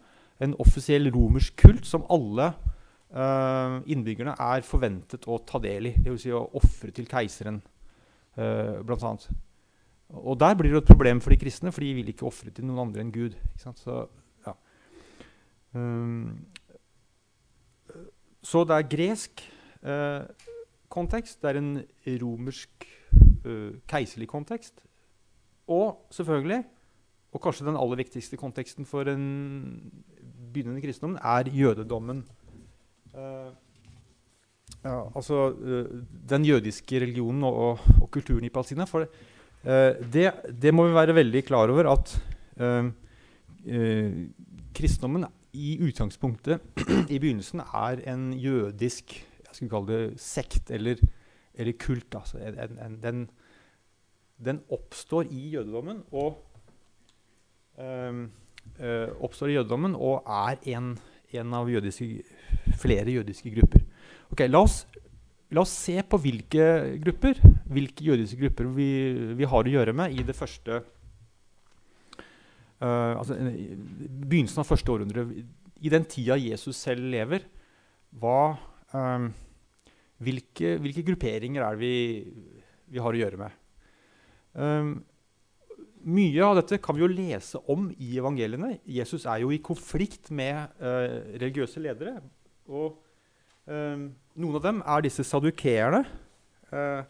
En 0.44 0.56
offisiell 0.60 1.08
romersk 1.12 1.56
kult 1.62 1.86
som 1.88 2.04
alle 2.12 2.50
uh, 2.52 3.80
innbyggerne 3.88 4.36
er 4.36 4.66
forventet 4.66 5.24
å 5.28 5.40
ta 5.48 5.60
del 5.62 5.92
i. 5.92 5.96
Dvs. 5.96 6.26
Si 6.26 6.34
å 6.34 6.44
ofre 6.60 6.92
til 6.96 7.08
keiseren, 7.08 7.62
uh, 8.36 8.82
blant 8.84 9.06
annet. 9.08 9.28
Og 10.10 10.38
der 10.38 10.54
blir 10.54 10.70
det 10.72 10.84
et 10.84 10.92
problem 10.92 11.20
for 11.20 11.34
de 11.34 11.40
kristne, 11.40 11.72
for 11.72 11.82
de 11.82 11.94
vil 11.96 12.08
ikke 12.12 12.26
ofre 12.28 12.50
til 12.54 12.66
noen 12.66 12.86
andre 12.86 13.02
enn 13.02 13.14
Gud. 13.14 13.34
Så 13.58 13.72
Um, 15.76 16.46
så 18.42 18.62
det 18.64 18.76
er 18.76 18.88
gresk 18.88 19.42
uh, 19.82 20.24
kontekst, 20.92 21.42
det 21.42 21.50
er 21.50 21.60
en 21.60 21.72
romersk 22.22 22.86
uh, 23.44 23.74
keiserlig 23.90 24.28
kontekst. 24.30 24.80
Og 25.68 26.06
selvfølgelig, 26.14 26.62
og 27.34 27.42
kanskje 27.42 27.66
den 27.66 27.76
aller 27.76 28.00
viktigste 28.00 28.38
konteksten 28.40 28.86
for 28.86 29.10
en 29.10 29.92
begynnende 30.54 30.80
kristendom, 30.80 31.18
er 31.18 31.50
jødedommen. 31.52 32.24
Uh, 33.12 33.50
ja, 34.84 35.00
altså 35.16 35.50
den 36.30 36.44
jødiske 36.44 37.00
religionen 37.02 37.44
og, 37.44 37.54
og, 37.54 37.78
og, 38.00 38.10
kulturen 38.10 38.44
i 38.44 38.48
Palestina. 38.48 38.84
For 38.84 39.04
det, 39.04 39.08
det, 39.64 40.70
må 40.74 40.84
vi 40.86 40.94
være 40.94 41.14
veldig 41.16 41.40
klar 41.48 41.72
over 41.72 41.88
at 41.90 42.12
kristendommen 44.76 45.24
i 45.56 45.72
utgangspunktet 45.82 46.60
i 47.14 47.18
begynnelsen 47.18 47.64
er 47.64 48.02
en 48.12 48.28
jødisk 48.36 49.16
jeg 49.56 49.70
skulle 49.70 49.72
kalle 49.72 49.98
det 50.10 50.20
sekt 50.20 50.70
eller, 50.74 51.00
eller 51.54 51.76
kult. 51.80 52.14
Altså 52.14 52.38
en, 52.38 52.78
en, 52.84 52.98
den, 53.02 53.22
den, 54.44 54.60
oppstår 54.70 55.30
i 55.32 55.48
jødedommen 55.54 56.02
og 56.12 56.42
um, 57.78 58.26
uh, 58.80 59.08
oppstår 59.24 59.54
i 59.54 59.56
jødedommen 59.56 59.96
og 59.96 60.28
er 60.28 60.60
en, 60.76 60.92
en 61.32 61.56
av 61.56 61.70
jødiske, 61.72 62.20
flere 62.76 63.16
jødiske 63.16 63.54
grupper. 63.56 63.86
Ok, 64.30 64.44
la 64.50 64.60
oss, 64.66 64.82
la 65.54 65.62
oss, 65.62 65.74
se 65.86 66.00
på 66.02 66.18
hvilke 66.18 66.64
grupper 67.04 67.38
hvilke 67.70 68.04
jødiske 68.06 68.40
grupper 68.40 68.68
vi, 68.74 68.90
vi 69.38 69.46
har 69.46 69.66
å 69.66 69.74
gjøre 69.76 69.94
med 69.96 70.14
i 70.16 70.26
det 70.26 70.36
første 70.36 70.82
Uh, 72.76 73.16
altså, 73.16 73.38
begynnelsen 74.28 74.60
av 74.60 74.66
første 74.68 74.92
århundre, 74.92 75.22
i 75.80 75.88
den 75.88 76.04
tida 76.12 76.34
Jesus 76.36 76.76
selv 76.76 77.06
lever, 77.08 77.46
hva, 78.20 78.56
um, 78.92 79.30
hvilke, 80.20 80.74
hvilke, 80.84 81.04
grupperinger 81.06 81.64
er 81.64 81.78
det 81.78 81.80
vi, 81.80 81.94
vi, 82.92 83.00
har 83.00 83.16
å 83.16 83.22
gjøre 83.22 83.40
med? 83.40 83.56
Um, 84.60 84.92
mye 86.04 86.44
av 86.44 86.58
dette 86.60 86.76
kan 86.84 86.98
vi 86.98 87.06
jo 87.06 87.08
lese 87.08 87.62
om 87.72 87.88
i 87.96 88.12
evangeliene. 88.20 88.74
Jesus 88.84 89.24
er 89.24 89.40
jo 89.40 89.48
i 89.56 89.62
konflikt 89.64 90.28
med 90.28 90.76
uh, 90.76 91.32
religiøse 91.32 91.80
ledere. 91.80 92.18
Og 92.68 93.00
noen 93.66 94.56
av 94.58 94.62
dem 94.62 94.82
er 94.86 95.02
disse 95.02 95.24
sadukeerne. 95.26 96.04
Uh, 96.70 97.02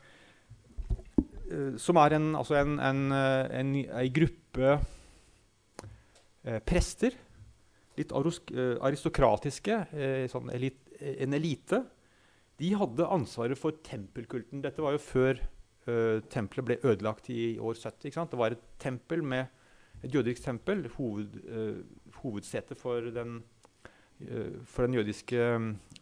som 1.79 1.99
er 2.01 2.17
en, 2.17 2.31
altså 2.35 2.57
en, 2.59 2.79
en, 2.83 3.03
en, 3.13 3.75
en 3.77 4.15
gruppe 4.15 4.73
eh, 6.47 6.63
prester. 6.67 7.17
Litt 7.97 8.13
eh, 8.13 8.77
aristokratiske, 8.85 9.77
eh, 9.97 10.25
sånn 10.31 10.51
elit, 10.55 10.81
eh, 11.01 11.23
en 11.25 11.37
elite. 11.37 11.83
De 12.61 12.73
hadde 12.77 13.11
ansvaret 13.13 13.59
for 13.59 13.77
tempelkulten. 13.85 14.63
Dette 14.65 14.85
var 14.85 14.95
jo 14.95 15.03
før 15.03 15.37
uh, 15.85 16.23
tempelet 16.33 16.65
ble 16.65 16.77
ødelagt 16.89 17.29
i 17.29 17.59
år 17.61 17.77
70. 17.77 18.15
Det 18.33 18.39
var 18.41 18.55
et 18.55 18.63
tempel 18.81 19.21
med 19.21 19.51
et 20.01 20.15
jødisk 20.15 20.41
tempel, 20.41 20.87
hoved, 20.97 21.37
uh, 21.45 21.83
hovedsetet 22.23 22.81
for 22.81 23.11
den, 23.13 23.43
for 24.65 24.87
den 24.87 24.97
jødiske 24.97 25.39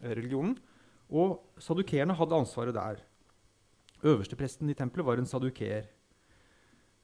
religionen. 0.03 0.55
Og 1.09 1.41
sadukeerne 1.61 2.15
hadde 2.17 2.35
ansvaret 2.35 2.75
der. 2.75 3.01
Øverstepresten 4.05 4.69
i 4.69 4.73
tempelet 4.77 5.05
var 5.05 5.19
en 5.19 5.29
sadukeer. 5.29 5.87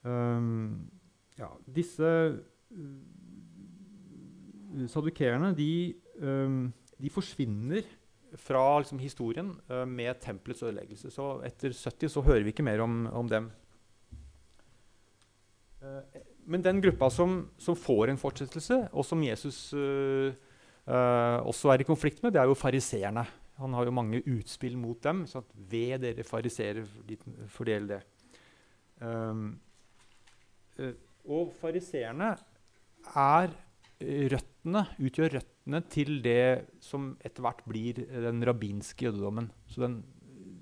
Um, 0.04 0.90
ja, 1.38 1.48
disse 1.70 2.08
sadukeerne 4.90 5.52
de, 5.58 5.94
um, 6.22 6.74
de, 6.98 7.10
forsvinner 7.10 7.86
fra 8.36 8.80
liksom, 8.80 9.00
historien 9.00 9.52
uh, 9.70 9.86
med 9.88 10.22
tempelets 10.22 10.64
ødeleggelse. 10.64 11.12
Så 11.12 11.42
etter 11.46 11.74
70 11.74 12.12
så 12.12 12.22
hører 12.26 12.44
vi 12.44 12.54
ikke 12.54 12.66
mer 12.66 12.82
om, 12.82 13.06
om 13.08 13.30
dem. 13.30 13.52
Uh, 15.82 16.02
men 16.46 16.64
den 16.64 16.82
gruppa 16.82 17.10
som, 17.10 17.50
som, 17.58 17.76
får 17.76 18.10
en 18.10 18.22
fortsettelse, 18.22 18.88
og 18.92 19.06
som 19.06 19.22
Jesus 19.24 19.74
uh, 19.74 20.34
også 20.88 21.72
er 21.72 21.84
i 21.84 21.88
konflikt 21.88 22.24
med, 22.24 22.34
det 22.34 22.42
er 22.42 22.50
jo 22.50 22.58
fariseerne. 22.58 23.24
Han 23.62 23.76
har 23.78 23.86
jo 23.86 23.94
mange 23.94 24.22
utspill 24.26 24.78
mot 24.80 24.98
dem. 25.06 25.26
Sånn 25.30 25.46
ved 25.70 26.02
dere 26.02 26.26
fariseere, 26.26 26.86
fordel 27.54 27.90
det. 27.92 28.00
Um, 29.02 29.60
og 31.30 31.52
fariseerne 31.60 32.32
er 33.18 33.54
røttene, 34.34 34.86
utgjør 35.02 35.36
røttene 35.38 35.82
til 35.94 36.18
det 36.26 36.66
som 36.82 37.12
etter 37.22 37.46
hvert 37.46 37.62
blir 37.70 38.02
den 38.02 38.42
rabbinske 38.48 39.08
jødedommen. 39.08 39.52
Så 39.70 39.84
den, 39.86 40.00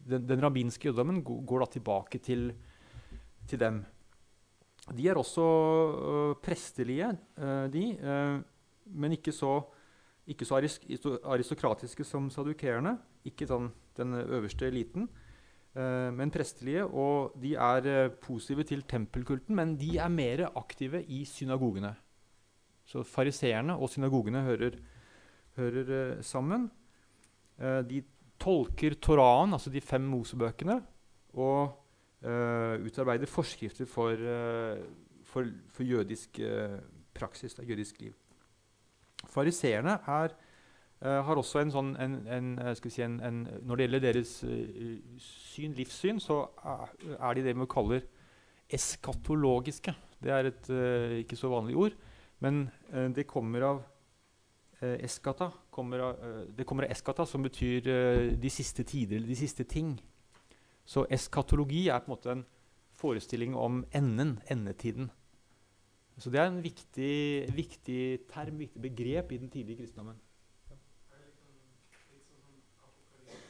den, 0.09 0.27
den 0.27 0.43
rabbinske 0.43 0.89
jødedommen 0.89 1.23
går 1.23 1.63
da 1.63 1.69
tilbake 1.77 2.19
til, 2.23 2.49
til 3.47 3.63
dem. 3.63 3.81
De 4.95 5.07
er 5.07 5.19
også 5.19 5.45
uh, 5.45 6.37
prestelige, 6.41 7.11
uh, 7.39 7.67
de, 7.71 7.83
uh, 8.01 8.39
men 8.99 9.13
ikke 9.15 9.31
så, 9.35 9.59
ikke 10.29 10.45
så, 10.45 10.59
aristokratiske 11.23 12.05
som 12.05 12.29
sadukerene, 12.29 12.97
Ikke 13.25 13.47
sånn 13.47 13.71
den 13.97 14.13
øverste 14.15 14.67
eliten, 14.69 15.09
men 15.75 16.31
prestelige. 16.31 16.85
Og 16.85 17.33
de 17.41 17.55
er 17.55 18.09
positive 18.23 18.63
til 18.63 18.81
tempelkulten, 18.87 19.55
men 19.55 19.75
de 19.77 19.97
er 19.97 20.09
mer 20.09 20.45
aktive 20.55 21.03
i 21.03 21.25
synagogene. 21.25 21.91
Så 22.89 23.03
fariseerne 23.05 23.75
og 23.77 23.91
synagogene 23.93 24.41
hører, 24.41 24.79
hører 25.59 25.91
uh, 25.93 26.23
sammen. 26.25 26.69
Uh, 27.59 27.83
de 27.85 28.01
tolker 28.41 28.95
Toraen, 28.97 29.53
altså 29.53 29.69
de 29.69 29.81
fem 29.81 30.07
Mosebøkene, 30.09 30.79
og 31.37 31.75
uh, 32.25 32.79
utarbeider 32.81 33.29
forskrifter 33.29 33.85
for, 33.85 34.15
for, 35.23 35.51
for 35.69 35.83
jødisk 35.83 36.39
praksis, 37.13 37.53
da, 37.53 37.67
jødisk 37.67 38.01
liv. 38.01 38.15
Fariseerne 39.27 39.97
har 40.05 41.39
også 41.39 41.61
en 41.61 41.71
sånn 41.71 41.89
en, 41.99 42.15
en, 42.27 42.47
si 42.75 43.01
en, 43.03 43.41
Når 43.63 43.75
det 43.75 43.85
gjelder 43.85 44.01
deres 44.03 44.31
syn, 45.23 45.75
livssyn, 45.77 46.19
så 46.19 46.41
er 46.63 47.37
de 47.37 47.43
det 47.45 47.55
vi 47.55 47.67
kaller 47.71 48.03
eskatologiske. 48.69 49.93
Det 50.19 50.31
er 50.35 50.49
et 50.49 50.71
ikke 51.23 51.39
så 51.39 51.51
vanlig 51.51 51.77
ord. 51.79 51.95
Men 52.39 52.69
eh, 52.93 53.09
det 53.11 53.27
kommer 53.27 53.65
av 53.67 53.81
eh, 54.79 54.97
eskata. 55.03 55.51
Kommer 55.69 55.99
av, 55.99 56.23
eh, 56.23 56.41
det 56.55 56.63
kommer 56.63 56.83
av 56.83 56.91
eskata, 56.91 57.25
som 57.25 57.43
betyr 57.43 57.87
eh, 57.87 58.37
de 58.39 58.49
siste 58.49 58.83
tider, 58.83 59.17
eller 59.17 59.27
de 59.27 59.35
siste 59.35 59.63
ting. 59.63 59.97
Så 60.85 61.05
eskatologi 61.11 61.87
er 61.89 61.99
på 61.99 62.09
en 62.09 62.15
måte 62.15 62.31
en 62.33 62.45
forestilling 62.99 63.55
om 63.55 63.83
enden, 63.95 64.39
endetiden. 64.49 65.11
Så 66.19 66.29
det 66.29 66.39
er 66.41 66.49
en 66.49 66.63
viktig, 66.63 67.13
viktig 67.55 68.01
term, 68.27 68.59
viktig 68.59 68.81
begrep 68.81 69.31
i 69.31 69.37
den 69.39 69.49
tidlige 69.49 69.77
kristendommen. 69.79 70.17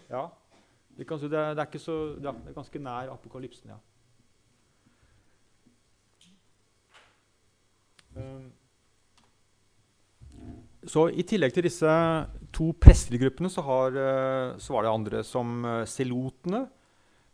Ja. 0.10 0.28
Det, 0.98 1.08
kan, 1.08 1.20
det, 1.20 1.34
er, 1.34 1.54
det, 1.54 1.82
så, 1.82 1.96
ja, 2.22 2.32
det, 2.32 2.50
er, 2.52 2.54
ganske 2.54 2.80
nær 2.80 3.14
apokalypsen, 3.14 3.72
ja. 3.72 3.78
Um, 8.20 8.50
så 10.90 11.06
i 11.14 11.24
tillegg 11.24 11.54
til 11.54 11.64
disse 11.64 11.92
to 12.54 12.72
prestelige 12.82 13.30
så, 13.50 13.62
uh, 13.96 14.60
så, 14.60 14.74
var 14.74 14.84
det 14.84 14.92
andre 14.92 15.24
som 15.24 15.64
uh, 15.66 15.86
selotene. 15.88 16.68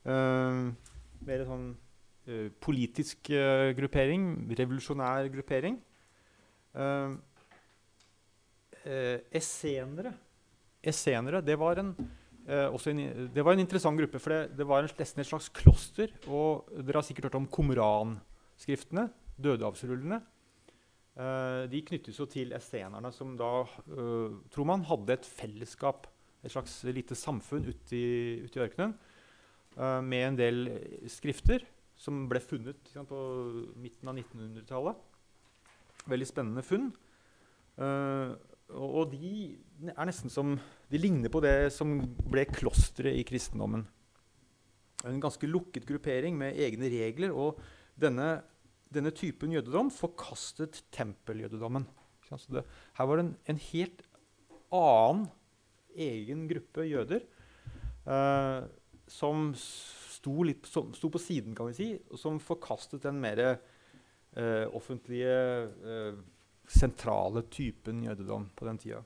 Uh, 0.06 0.72
mer 1.26 1.48
sånn 1.48 1.74
politisk 2.62 3.30
gruppering, 3.78 4.28
revolusjonær 4.58 5.28
gruppering. 5.34 5.78
essenere. 9.32 10.14
essenere 10.82 11.42
det, 11.42 11.56
var 11.58 11.78
en, 11.82 11.92
en, 12.48 13.30
det 13.34 13.44
var 13.44 13.54
en 13.54 13.60
interessant 13.60 13.98
gruppe, 13.98 14.20
for 14.20 14.34
det, 14.34 14.58
det 14.58 14.68
var 14.68 14.84
en, 14.84 14.96
nesten 14.98 15.22
et 15.22 15.30
slags 15.30 15.50
kloster. 15.50 16.14
Og 16.28 16.66
dere 16.82 17.00
har 17.00 17.06
sikkert 17.06 17.30
hørt 17.30 17.40
om 17.42 17.48
Komran-skriftene, 17.48 19.10
dødehavsrullene. 19.38 20.22
Uh, 21.16 21.64
de 21.72 21.80
knyttes 21.88 22.18
jo 22.20 22.26
til 22.28 22.52
essenerne, 22.58 23.08
som 23.16 23.38
da 23.40 23.64
uh, 23.64 24.34
tror 24.52 24.68
man 24.68 24.84
hadde 24.84 25.16
et 25.16 25.28
fellesskap, 25.28 26.10
et 26.44 26.52
slags 26.52 26.82
lite 26.92 27.16
samfunn 27.16 27.70
ute 27.70 27.96
i, 27.96 28.08
ut 28.44 28.58
i 28.58 28.62
ørkenen, 28.66 28.92
uh, 29.80 30.02
med 30.04 30.26
en 30.28 30.40
del 30.42 30.60
skrifter 31.08 31.64
som 31.98 32.26
ble 32.30 32.42
funnet 32.44 32.92
sant, 32.92 33.10
på 33.10 33.20
midten 33.80 34.12
av 34.12 34.18
1900-tallet. 34.20 35.04
Veldig 36.12 36.28
spennende 36.30 36.64
funn. 36.66 36.92
og 37.76 39.12
de 39.12 39.58
er 39.92 40.06
nesten 40.08 40.32
som 40.32 40.54
De 40.90 40.98
ligner 40.98 41.30
på 41.30 41.42
det 41.44 41.74
som 41.74 41.98
ble 42.32 42.46
klosteret 42.46 43.18
i 43.18 43.26
kristendommen. 43.28 43.88
En 45.06 45.20
ganske 45.20 45.48
lukket 45.48 45.86
gruppering 45.86 46.38
med 46.38 46.56
egne 46.56 46.90
regler. 46.90 47.32
og 47.32 47.60
denne 47.96 48.44
denne 48.96 49.12
typen 49.16 49.54
jødedom 49.54 49.92
forkastet 49.94 50.84
tempeljødedommen. 50.94 51.88
Det, 52.30 52.64
her 52.98 53.08
var 53.08 53.20
det 53.20 53.26
en, 53.26 53.34
en, 53.52 53.60
helt 53.72 54.02
annen 54.74 55.26
egen 55.96 56.46
gruppe 56.50 56.88
jøder 56.90 57.22
uh, 58.10 58.66
som 59.08 59.52
sto, 60.26 60.34
litt, 60.48 60.66
som 60.66 60.90
sto, 60.98 61.12
på 61.14 61.22
siden, 61.22 61.54
kan 61.56 61.70
vi 61.70 61.78
si, 61.78 61.90
som 62.18 62.42
forkastet 62.42 63.06
den 63.06 63.22
mer 63.22 63.42
eh, 63.46 64.66
offentlige, 64.74 65.38
eh, 65.86 66.18
sentrale 66.66 67.46
typen 67.54 68.02
jødedom 68.08 68.50
på 68.58 68.66
den 68.66 68.82
tida. 68.82 69.04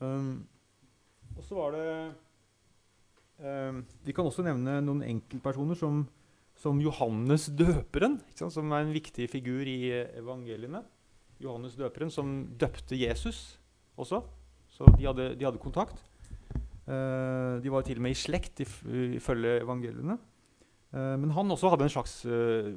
Um, 0.00 0.46
og 1.34 1.42
så 1.44 1.56
var 1.58 1.74
det 1.74 1.88
um, 3.44 3.82
Vi 4.06 4.14
kan 4.16 4.24
også 4.24 4.40
nevne 4.46 4.78
noen 4.80 5.02
enkeltpersoner 5.04 5.76
som 5.76 6.06
som 6.60 6.80
Johannes 6.82 7.48
døperen, 7.56 8.18
som 8.36 8.72
er 8.74 8.84
en 8.84 8.92
viktig 8.92 9.28
figur 9.32 9.64
i 9.68 9.92
eh, 9.94 10.10
evangeliene. 10.20 10.82
Johannes 11.40 11.76
døperen 11.78 12.12
som 12.12 12.34
døpte 12.60 12.98
Jesus 13.00 13.56
også. 13.96 14.20
Så 14.70 14.88
de 14.98 15.06
hadde, 15.08 15.32
de 15.40 15.46
hadde 15.46 15.60
kontakt. 15.62 16.02
Uh, 16.88 17.60
de 17.62 17.70
var 17.72 17.84
til 17.86 18.00
og 18.00 18.04
med 18.06 18.14
i 18.14 18.18
slekt, 18.18 18.62
ifølge 18.64 19.60
evangeliene. 19.60 20.16
Uh, 20.90 21.16
men 21.20 21.30
han 21.36 21.52
også 21.52 21.70
hadde 21.72 21.86
en 21.86 21.92
slags 21.92 22.20
uh, 22.26 22.74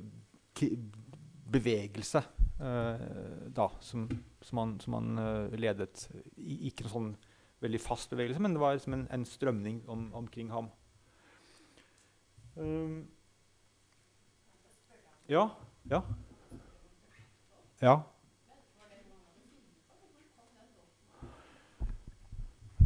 bevegelse 1.54 2.24
da, 2.64 3.66
som, 3.84 4.06
som, 4.46 4.60
han, 4.62 4.76
som 4.80 4.94
han 4.96 5.18
ledet. 5.60 6.06
I, 6.38 6.70
ikke 6.70 6.86
en 6.86 6.92
sånn 6.92 7.10
veldig 7.64 7.82
fast 7.82 8.14
bevegelse, 8.14 8.40
men 8.40 8.54
det 8.56 8.62
var 8.62 8.78
liksom 8.78 8.96
en, 8.96 9.04
en 9.12 9.26
strømning 9.28 9.82
om, 9.92 10.06
omkring 10.16 10.52
ham. 10.54 10.70
Um, 12.56 13.02
ja. 15.28 15.48
Ja. 15.90 16.02
Ja. 17.82 17.98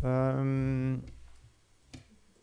Um, 0.03 1.01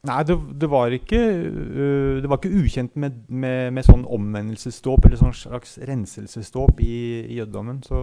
nei, 0.05 0.19
det, 0.27 0.35
det, 0.61 0.69
var 0.71 0.91
ikke 0.91 1.21
uh, 1.21 2.17
Det 2.19 2.31
var 2.31 2.41
ikke 2.41 2.63
ukjent 2.65 2.97
med, 2.99 3.21
med, 3.29 3.71
med 3.77 3.87
sånn 3.87 4.03
omvendelsesdåp 4.17 5.07
eller 5.07 5.21
sånn 5.21 5.37
slags 5.39 5.77
renselsesdåp 5.91 6.83
i, 6.85 6.97
i 7.31 7.39
jødedommen. 7.39 7.83
Så 7.87 7.99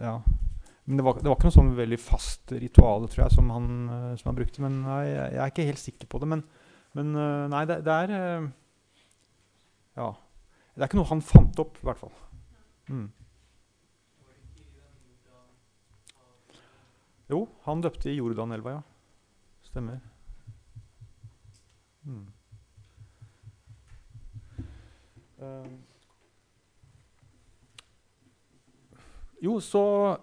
ja. 0.00 0.18
Men 0.86 1.00
det 1.00 1.06
var, 1.06 1.18
det 1.18 1.26
var, 1.26 1.36
ikke 1.36 1.50
noe 1.50 1.58
sånn 1.58 1.72
veldig 1.78 1.98
fast 1.98 2.54
ritual 2.54 3.08
tror 3.10 3.26
jeg, 3.26 3.34
som 3.34 3.50
han, 3.54 3.72
uh, 3.90 4.12
som 4.20 4.32
han 4.32 4.38
brukte. 4.38 4.62
Men 4.64 4.80
nei, 4.86 5.02
jeg, 5.08 5.18
jeg, 5.24 5.42
er 5.42 5.54
ikke 5.54 5.70
helt 5.72 5.84
sikker 5.84 6.10
på 6.12 6.22
det. 6.22 6.30
Men, 6.34 6.46
men 6.96 7.16
uh, 7.18 7.44
nei, 7.52 7.66
det, 7.70 7.82
det 7.86 7.98
er 8.04 8.14
Ja. 9.96 10.12
Det 10.76 10.84
er 10.84 10.90
ikke 10.90 10.98
noe 10.98 11.08
han 11.08 11.22
fant 11.24 11.60
opp, 11.62 11.78
i 11.80 11.86
hvert 11.88 12.00
fall. 12.02 12.12
Mm. 12.92 13.06
Jo, 17.30 17.48
han 17.66 17.82
døpte 17.82 18.10
i 18.10 18.18
Jordanelva, 18.20 18.76
ja. 18.76 18.82
Stemmer. 19.66 19.98
Hmm. 22.06 22.26
Uh, 25.36 25.66
jo, 29.42 29.58
så 29.60 30.16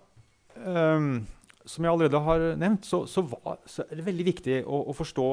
um, 0.56 1.28
Som 1.66 1.86
jeg 1.86 1.92
allerede 1.92 2.20
har 2.20 2.56
nevnt, 2.56 2.86
så, 2.86 3.06
så, 3.06 3.22
var, 3.22 3.60
så 3.66 3.84
er 3.90 4.00
det 4.00 4.06
veldig 4.06 4.26
viktig 4.26 4.56
å, 4.66 4.80
å, 4.90 4.96
forstå 4.96 5.28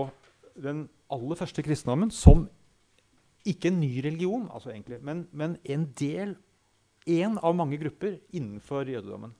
den 0.62 0.84
aller 1.10 1.38
første 1.38 1.62
kristendommen 1.62 2.10
som 2.14 2.44
ikke 3.46 3.70
en 3.70 3.80
ny 3.80 3.96
religion, 4.04 4.44
altså 4.52 4.70
egentlig, 4.70 5.00
men, 5.02 5.24
men 5.32 5.56
en 5.64 5.88
del 5.98 6.36
En 7.08 7.38
av 7.40 7.54
mange 7.56 7.78
grupper 7.80 8.18
innenfor 8.36 8.84
jødedommen. 8.84 9.32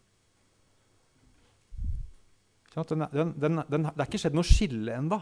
Den, 2.75 3.05
den, 3.11 3.63
den, 3.67 3.89
det 3.89 3.99
er 3.99 4.07
ikke 4.07 4.21
skjedd 4.23 4.37
noe 4.39 4.47
skille 4.47 4.95
ennå. 4.95 5.19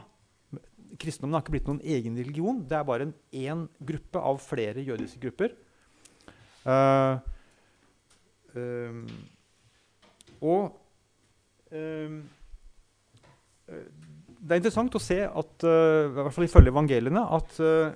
Kristendommen 1.00 1.38
har 1.38 1.44
ikke 1.44 1.54
blitt 1.56 1.68
noen 1.70 1.80
egen 1.84 2.16
religion. 2.18 2.60
Det 2.68 2.76
er 2.76 2.86
bare 2.88 3.10
én 3.32 3.64
gruppe 3.90 4.20
av 4.20 4.40
flere 4.42 4.84
jødiske 4.84 5.20
grupper. 5.22 5.54
Uh, 6.68 7.16
um, 8.52 9.06
og 10.44 10.76
um, 11.72 12.18
det 13.68 14.54
er 14.54 14.60
interessant 14.60 14.96
å 14.96 15.02
se 15.02 15.22
at, 15.26 15.54
uh, 15.64 16.08
i 16.08 16.12
hvert 16.18 16.34
fall 16.36 16.48
ifølge 16.48 16.72
evangeliene, 16.74 17.22
at 17.38 17.56
uh, 17.64 17.94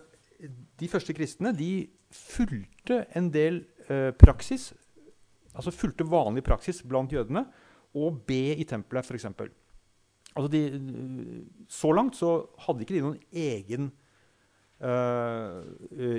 de 0.80 0.88
første 0.90 1.14
kristne 1.16 1.52
de 1.56 1.72
fulgte 2.12 3.02
en 3.18 3.28
del 3.32 3.62
uh, 3.90 4.10
praksis, 4.16 4.70
altså 5.52 5.74
fulgte 5.74 6.08
vanlig 6.08 6.44
praksis 6.46 6.80
blant 6.88 7.12
jødene, 7.12 7.44
og 7.98 8.22
be 8.28 8.54
i 8.56 8.66
tempelet, 8.68 9.06
f.eks. 9.06 9.28
Altså 10.32 10.48
de, 10.48 10.62
så 11.68 11.92
langt 11.92 12.16
så 12.16 12.34
hadde 12.64 12.84
ikke 12.84 12.96
de 12.96 13.02
noen 13.04 13.18
egen 13.36 13.90
uh, 14.80 15.60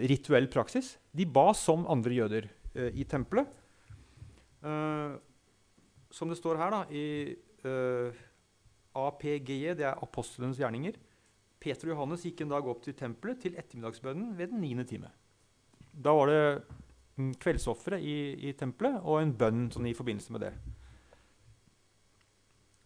rituell 0.05 0.49
praksis. 0.53 0.97
De 1.12 1.25
ba 1.25 1.49
som 1.57 1.88
andre 1.89 2.19
jøder 2.19 2.49
uh, 2.77 2.91
i 2.93 3.07
tempelet. 3.09 3.49
Uh, 4.63 5.17
som 6.13 6.29
det 6.29 6.38
står 6.38 6.62
her 6.62 6.75
da, 6.75 6.83
i 6.93 7.33
APGE, 8.93 9.73
det 9.79 9.88
er 9.88 9.97
apostlenes 10.03 10.59
gjerninger. 10.59 10.99
Peter 11.63 11.89
og 11.89 11.95
Johannes 11.95 12.25
gikk 12.27 12.43
en 12.43 12.51
dag 12.51 12.67
opp 12.67 12.83
til 12.83 12.95
tempelet 12.97 13.39
til 13.41 13.57
ettermiddagsbønnen 13.57 14.33
ved 14.38 14.51
den 14.51 14.62
niende 14.62 14.86
time. 14.86 15.09
Da 15.93 16.13
var 16.13 16.29
det 16.29 16.41
mm, 17.15 17.33
kveldsofferet 17.41 18.03
i, 18.03 18.17
i 18.49 18.53
tempelet 18.59 18.99
og 18.99 19.21
en 19.21 19.33
bønn 19.38 19.69
sånn, 19.73 19.88
i 19.88 19.95
forbindelse 19.97 20.36
med 20.36 20.43
det. 20.45 20.51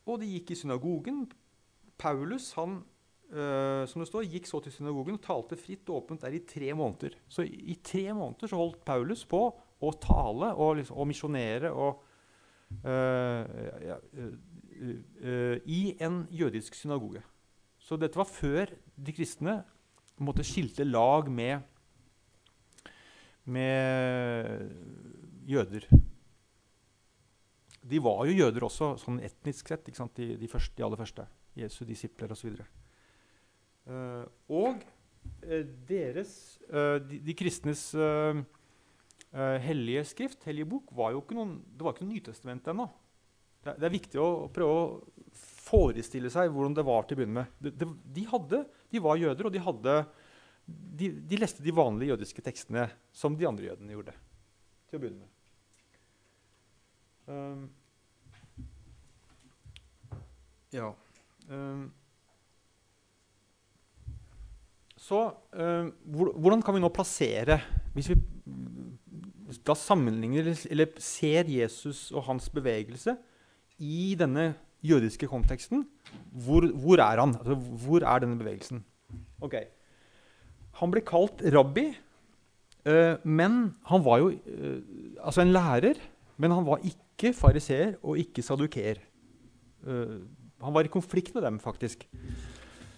Og 0.08 0.22
de 0.22 0.30
gikk 0.32 0.54
i 0.54 0.60
synagogen. 0.60 1.26
Paulus 2.00 2.52
han, 2.56 2.80
øh, 3.32 3.84
som 3.89 4.02
det 4.02 4.08
står, 4.08 4.28
gikk 4.32 4.48
så 4.48 4.62
til 4.63 4.76
synagogen 4.76 5.17
og 5.17 5.24
talte 5.26 5.60
fritt 5.60 5.89
og 5.89 6.04
åpent 6.04 6.24
der 6.24 6.36
i 6.38 6.43
tre 6.48 6.74
måneder. 6.78 7.17
Så 7.28 7.43
i, 7.43 7.78
tre 7.84 8.13
måneder 8.13 8.48
så 8.48 8.60
holdt 8.60 8.86
Paulus 8.88 9.26
på 9.28 9.41
å 9.78 9.93
tale 10.02 10.54
og, 10.56 10.78
liksom, 10.80 10.98
og 10.98 11.10
misjonere 11.10 11.74
øh, 11.74 13.43
ja, 13.88 13.98
øh, 15.22 15.58
i 15.65 15.82
en 16.02 16.24
jødisk 16.32 16.78
synagoge. 16.78 17.24
Så 17.80 17.98
dette 18.00 18.20
var 18.20 18.30
før 18.30 18.72
de 18.96 19.13
kristne 19.15 19.62
måtte 20.17 20.46
skilte 20.46 20.84
lag 20.88 21.30
med, 21.30 21.60
med 23.46 24.72
jøder. 25.48 25.86
De 27.88 28.02
var 28.04 28.26
jo 28.28 28.36
jøder 28.36 28.65
også, 28.67 28.93
sånn 29.02 29.21
etnisk 29.23 29.71
sett, 29.71 29.88
de, 29.88 30.28
de, 30.39 30.50
første, 30.52 30.76
de, 30.76 30.86
aller 30.86 31.00
første. 31.00 31.26
Jesu 31.58 31.82
disipler 31.88 32.34
osv. 32.36 32.54
Uh, 32.58 32.67
eh, 33.93 34.23
og 34.54 34.84
uh, 34.84 35.63
deres, 35.89 36.32
uh, 36.69 36.97
de, 37.02 37.21
de, 37.23 37.36
kristnes 37.38 37.89
uh, 37.97 38.38
hellige 39.63 40.04
skrift, 40.12 40.45
hellige 40.50 40.69
bok, 40.69 40.91
var 40.97 41.15
jo 41.15 41.23
ikke 41.23 41.38
noen, 41.38 41.58
det 41.73 41.86
var 41.86 41.95
ikke 41.95 42.08
noe 42.08 42.15
Nytestament 42.17 42.67
ennå. 42.73 42.88
Det, 43.63 43.78
det, 43.78 43.88
er 43.88 43.95
viktig 43.95 44.21
å 44.21 44.30
prøve 44.54 44.76
å 44.76 45.38
forestille 45.67 46.32
seg 46.34 46.52
hvordan 46.54 46.76
det 46.78 46.86
var 46.88 47.08
til 47.08 47.17
å 47.17 47.21
begynne 47.21 47.41
med. 47.41 47.56
De, 47.63 47.73
de, 47.76 47.89
de, 48.19 48.28
hadde, 48.32 48.63
de 48.93 49.04
var 49.04 49.19
jøder, 49.19 49.50
og 49.50 49.56
de, 49.56 49.63
hadde, 49.63 49.97
de, 51.02 51.39
leste 51.39 51.65
de 51.65 51.76
vanlige 51.76 52.13
jødiske 52.13 52.43
tekstene 52.45 52.88
som 53.15 53.36
de 53.38 53.47
andre 53.50 53.71
jødene 53.71 53.97
gjorde. 53.97 54.15
til 54.88 55.00
å 55.00 55.04
begynne 55.04 55.23
med. 55.26 55.37
Um, 57.28 57.66
ja 60.72 60.94
um, 61.52 61.90
Så 64.96 65.20
uh, 65.28 65.90
hvordan 66.08 66.63
kan 66.63 66.78
vi 66.78 66.80
nå 66.80 66.88
plassere 66.96 67.58
Hvis 67.98 68.13
vi 68.13 68.16
da 69.68 69.76
sammenligner 69.76 70.54
eller 70.72 70.96
ser 71.04 71.48
Jesus 71.52 72.10
og 72.12 72.24
hans 72.30 72.48
bevegelse 72.52 73.18
i 73.80 74.16
denne 74.20 74.54
jødiske 74.84 75.28
konteksten, 75.28 75.86
hvor, 76.32 76.68
hvor 76.76 77.00
er 77.00 77.22
han? 77.22 77.36
Altså, 77.40 77.56
hvor 77.56 78.04
er 78.04 78.24
denne 78.24 78.40
bevegelsen? 78.40 78.82
Ok. 79.40 79.56
Han 80.82 80.92
ble 80.92 81.04
kalt 81.08 81.44
rabbi, 81.56 81.86
uh, 82.90 83.16
men 83.24 83.78
han 83.88 84.04
var 84.04 84.24
jo 84.24 84.34
uh, 84.36 84.80
altså 85.24 85.46
en 85.46 85.56
lærer. 85.56 86.02
Men 86.38 86.54
han 86.54 86.68
var 86.68 86.84
ikke 86.84 87.07
fariseer 87.36 87.95
og 88.03 88.19
ikke 88.21 88.45
sadukeer. 88.45 89.01
Uh, 89.86 90.25
han 90.62 90.73
var 90.73 90.88
i 90.88 90.91
konflikt 90.91 91.34
med 91.36 91.45
dem, 91.45 91.60
faktisk. 91.62 92.08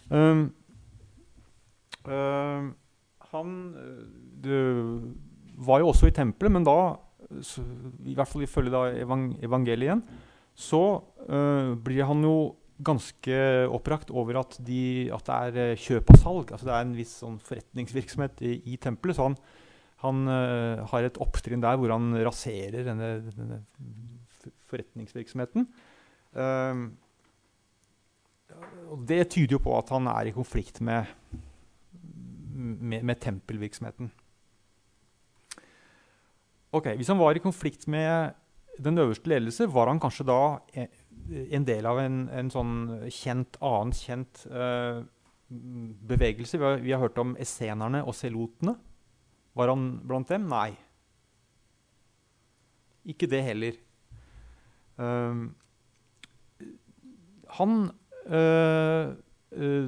Um, 0.09 0.49
han 3.29 3.49
var 5.59 5.81
jo 5.83 5.89
også 5.91 6.07
i 6.07 6.15
tempelet, 6.15 6.53
men 6.55 6.63
da, 6.65 6.95
i 8.07 8.15
hvert 8.15 8.31
fall 8.31 8.45
ifølge 8.45 9.03
evangeliet 9.43 9.85
igjen, 9.85 10.01
så 10.55 10.81
blir 11.83 12.07
han 12.07 12.23
jo 12.25 12.55
ganske 12.83 13.39
opprakt 13.67 14.11
over 14.11 14.39
at, 14.39 14.57
de, 14.65 15.11
at, 15.13 15.29
det 15.53 15.65
er 15.65 15.79
kjøp 15.79 16.13
og 16.13 16.19
salg. 16.19 16.53
Altså 16.53 16.69
det 16.69 16.75
er 16.75 16.85
en 16.85 16.95
viss 16.97 17.17
sånn 17.21 17.39
forretningsvirksomhet 17.43 18.43
i, 18.47 18.55
i 18.71 18.79
tempelet. 18.81 19.17
Så 19.17 19.27
han, 19.27 19.37
han 20.03 20.23
uh, 20.31 20.85
har 20.91 21.05
et 21.05 21.19
opptrinn 21.19 21.63
der 21.63 21.79
hvor 21.79 21.91
han 21.91 22.13
raserer 22.23 22.85
denne, 22.87 23.11
denne 23.35 23.61
forretningsvirksomheten. 24.69 25.67
Uh, 26.35 26.87
og 28.89 29.03
det 29.09 29.25
tyder 29.33 29.57
jo 29.57 29.63
på 29.63 29.75
at 29.77 29.91
han 29.93 30.07
er 30.09 30.29
i 30.29 30.35
konflikt 30.35 30.81
med, 30.85 31.09
med, 32.53 33.03
med 33.03 33.19
tempelvirksomheten. 33.21 34.11
Ok, 36.71 36.91
Hvis 36.95 37.07
han 37.09 37.19
var 37.19 37.35
i 37.35 37.41
konflikt 37.41 37.87
med 37.87 38.35
den 38.79 38.97
øverste 38.97 39.29
ledelse, 39.29 39.67
var 39.73 39.87
han 39.87 39.99
kanskje 39.99 40.25
da 40.29 40.41
en 41.51 41.65
del 41.65 41.85
av 41.85 41.99
en, 42.01 42.27
en 42.29 42.51
sånn 42.53 42.75
kjent, 43.11 43.57
annen 43.61 43.93
kjent 43.95 44.43
uh, 44.53 45.01
bevegelse? 45.49 46.59
Vi 46.59 46.65
har, 46.65 46.83
vi 46.83 46.93
har, 46.93 47.01
hørt 47.01 47.17
om 47.21 47.35
essenerne 47.41 48.03
og 48.05 48.15
selotene. 48.17 48.77
Var 49.57 49.71
han 49.71 49.85
blant 50.07 50.29
dem? 50.29 50.47
Nei. 50.51 50.73
Ikke 53.09 53.29
det 53.29 53.41
heller. 53.45 53.77
Uh, 54.99 55.49
han 57.57 57.75
uh, 58.29 59.13
uh, 59.55 59.87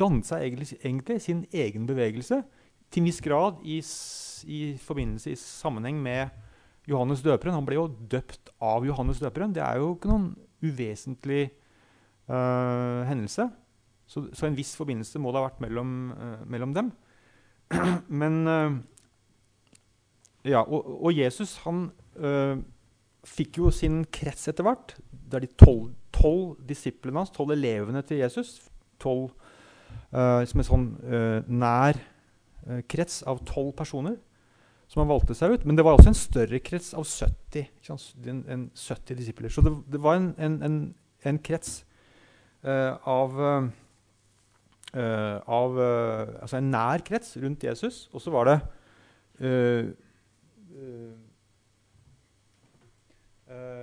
dannet 0.00 0.28
seg 0.28 0.44
egentlig, 0.44 0.76
egentlig, 0.82 1.18
sin 1.24 1.44
egen 1.50 1.88
bevegelse 1.88 2.42
til 2.90 3.02
en 3.02 3.08
viss 3.08 3.22
grad 3.24 3.60
i, 3.64 3.78
i 3.80 4.60
forbindelse 4.80 5.32
i 5.32 5.40
sammenheng 5.40 5.98
med 6.02 6.30
Johannes 6.90 7.24
døperen. 7.24 7.56
Han 7.56 7.66
ble 7.66 7.78
jo 7.78 7.88
døpt 7.88 8.52
av 8.62 8.86
Johannes 8.86 9.20
døperen. 9.22 9.54
Det 9.54 9.64
er 9.64 9.80
jo 9.80 9.94
ikke 9.94 10.12
noen 10.12 10.30
uvesentlig 10.60 11.42
uh, 12.30 13.06
hendelse. 13.08 13.48
Så, 14.10 14.26
så, 14.34 14.46
en 14.46 14.58
viss 14.58 14.72
forbindelse 14.74 15.20
må 15.22 15.30
det 15.30 15.38
ha 15.38 15.46
vært 15.46 15.60
mellom, 15.62 15.90
mellom 16.50 16.72
dem. 16.74 16.88
Men 18.22 18.40
uh, 18.48 18.78
Ja, 20.48 20.62
og, 20.64 20.86
og, 21.04 21.10
Jesus 21.12 21.58
han 21.66 21.90
fikk 23.28 23.58
jo 23.60 23.68
sin 23.74 24.06
krets 24.08 24.48
etter 24.48 24.64
hvert. 24.64 24.94
Det 25.12 25.36
er 25.36 25.44
de 25.44 25.50
tolv, 25.60 25.90
tolv 26.16 26.54
disiplene 26.64 27.20
hans, 27.20 27.32
tolv 27.34 27.52
elevene 27.52 28.00
til 28.08 28.22
Jesus. 28.22 28.54
Tolv 29.02 29.34
som 30.10 30.62
en 30.62 30.66
sånn 30.66 30.86
nær 31.60 31.98
krets 32.88 33.20
av 33.28 33.42
tolv 33.44 33.74
personer 33.76 34.16
som 34.90 35.04
han 35.04 35.10
valgte 35.10 35.36
seg 35.38 35.54
ut. 35.54 35.66
Men 35.68 35.78
det 35.78 35.84
var 35.86 35.98
også 35.98 36.10
en 36.10 36.18
større 36.18 36.58
krets 36.64 36.90
av 36.98 37.06
70, 37.06 37.68
en, 38.26 38.40
en 38.50 38.64
70 38.74 39.18
disipler. 39.20 39.52
Så 39.52 39.62
det, 39.62 39.74
det 39.92 40.00
var 40.02 40.18
en, 40.18 40.32
en, 40.40 40.80
en 41.22 41.38
krets 41.46 41.84
av, 42.64 43.38
av 44.94 45.76
uh, 45.78 46.42
Altså 46.42 46.58
en 46.58 46.70
nær 46.72 47.04
krets 47.06 47.36
rundt 47.38 47.64
Jesus. 47.64 48.08
Og 48.12 48.22
så 48.24 48.32
var 48.34 48.48
det 48.50 48.60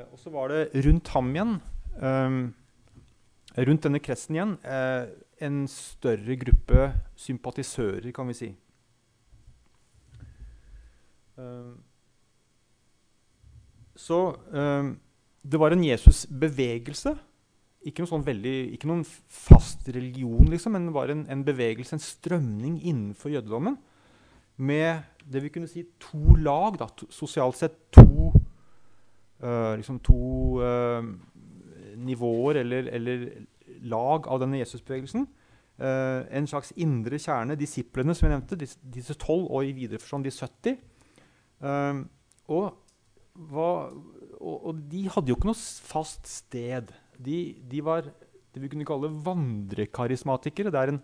Og 0.08 0.20
så 0.22 0.32
var 0.32 0.52
det 0.52 0.86
rundt 0.86 1.08
ham 1.14 1.32
igjen, 1.34 1.56
rundt 3.58 3.86
denne 3.86 4.00
kretsen 4.02 4.38
igjen, 4.38 4.54
en 5.44 5.58
større 5.70 6.38
gruppe 6.40 6.88
sympatisører, 7.20 8.12
kan 8.16 8.30
vi 8.30 8.38
si. 8.38 8.50
Så 13.98 14.20
det 15.44 15.62
var 15.62 15.76
en 15.76 15.86
Jesus-bevegelse. 15.86 17.18
Ikke 17.86 18.02
noen, 18.02 18.10
sånn 18.10 18.26
veldig, 18.26 18.56
ikke 18.74 18.90
noen 18.90 19.04
fast 19.06 19.86
religion, 19.94 20.48
liksom, 20.50 20.74
men 20.76 20.90
var 20.96 21.12
en, 21.14 21.28
en, 21.32 21.44
bevegelse, 21.46 21.96
en 21.96 22.04
strømning 22.04 22.80
innenfor 22.82 23.32
jødedommen 23.36 23.78
med 24.58 25.06
det 25.32 25.44
vi 25.44 25.52
kunne 25.54 25.70
si 25.70 25.84
to 26.02 26.36
lag. 26.42 26.78
Da, 26.80 26.90
to, 26.98 27.08
sosialt 27.14 27.60
sett 27.60 27.78
to, 27.94 28.32
uh, 29.44 29.76
liksom 29.78 30.00
to 30.06 30.62
uh, 30.64 31.06
nivåer 31.98 32.64
eller, 32.64 32.90
eller, 32.98 33.30
lag 33.84 34.28
av 34.32 34.42
denne 34.42 34.58
Jesus-bevegelsen. 34.62 35.28
Uh, 35.78 36.26
en 36.34 36.48
slags 36.50 36.72
indre 36.82 37.20
kjerne, 37.22 37.58
disiplene 37.60 38.16
som 38.18 38.26
jeg 38.26 38.34
nevnte, 38.34 38.58
disse, 38.58 39.14
12, 39.14 39.44
og 39.46 39.66
i 39.68 39.76
videre 39.78 40.02
forstand 40.02 40.26
de 40.26 40.34
70. 40.34 40.80
Uh, 41.62 42.02
og, 42.48 42.80
hva, 43.52 43.70
og, 44.40 44.56
og, 44.56 44.80
de 44.90 45.04
hadde 45.14 45.30
jo 45.30 45.38
ikke 45.38 45.52
noe 45.52 45.62
fast 45.92 46.26
sted. 46.32 46.96
De, 47.24 47.38
de 47.70 47.82
var 47.86 48.08
det 48.08 48.62
vi 48.64 48.70
kunne 48.72 48.88
kalle 48.88 49.12
vandrekarismatikere. 49.26 50.72
Det 50.74 50.82
er 50.82 50.94
en, 50.94 51.02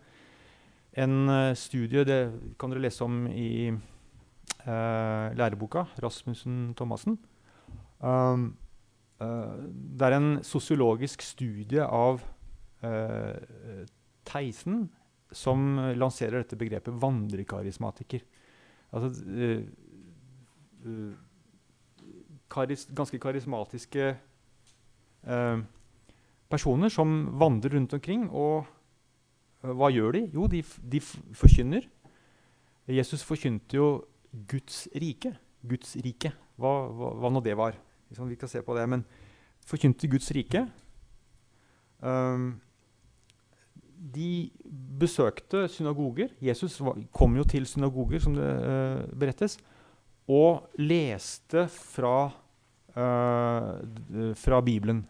en 1.06 1.16
uh, 1.30 1.54
studie 1.58 2.06
det 2.08 2.20
kan 2.60 2.74
dere 2.74 2.86
lese 2.86 3.06
om 3.06 3.26
i 3.30 3.70
uh, 3.74 5.28
læreboka. 5.38 5.86
Rasmussen 6.04 6.74
Thomassen. 6.78 7.18
Um, 8.00 8.54
uh, 9.22 9.56
det 9.64 10.10
er 10.10 10.18
en 10.18 10.34
sosiologisk 10.46 11.26
studie 11.26 11.84
av 11.84 12.24
Theisen 14.28 14.82
som 15.32 15.78
lanserer 15.96 16.42
dette 16.42 16.58
begrepet 16.60 16.98
vandrekarismatiker. 17.00 18.26
Altså, 18.92 19.14
karis, 22.54 22.86
ganske 22.96 23.20
karismatiske 23.22 24.10
eh, 25.24 25.64
personer 26.54 26.94
som 26.94 27.26
vandrer 27.42 27.76
rundt 27.78 27.98
omkring. 27.98 28.28
Og 28.30 28.64
eh, 29.64 29.74
hva 29.74 29.90
gjør 29.94 30.20
de? 30.20 30.26
Jo, 30.38 30.48
de, 30.52 30.62
de 30.94 31.02
forkynner. 31.38 31.90
Jesus 32.92 33.24
forkynte 33.26 33.80
jo 33.80 33.90
Guds 34.50 34.86
rike. 35.00 35.34
Guds 35.64 35.96
rike. 36.04 36.34
Hva, 36.60 36.74
hva, 36.94 37.14
hva 37.20 37.34
nå 37.34 37.42
det 37.44 37.58
var. 37.58 37.78
Liksom, 38.12 38.30
vi 38.30 38.38
kan 38.40 38.52
se 38.52 38.62
på 38.66 38.76
det. 38.78 38.86
Men 38.90 39.06
forkynte 39.66 40.10
Guds 40.12 40.30
rike. 40.36 40.66
Um, 42.04 42.58
de 44.14 44.52
besøkte 45.00 45.68
synagoger. 45.72 46.34
Jesus 46.44 46.76
var, 46.84 47.00
kom 47.16 47.38
jo 47.40 47.46
til 47.48 47.66
synagoger, 47.70 48.20
som 48.24 48.36
det 48.36 48.50
uh, 48.50 49.06
berettes 49.16 49.58
og 50.32 50.70
leste 50.80 51.66
fra, 51.72 52.32
uh, 52.96 54.34
fra 54.40 54.62
Bibelen. 54.64 55.04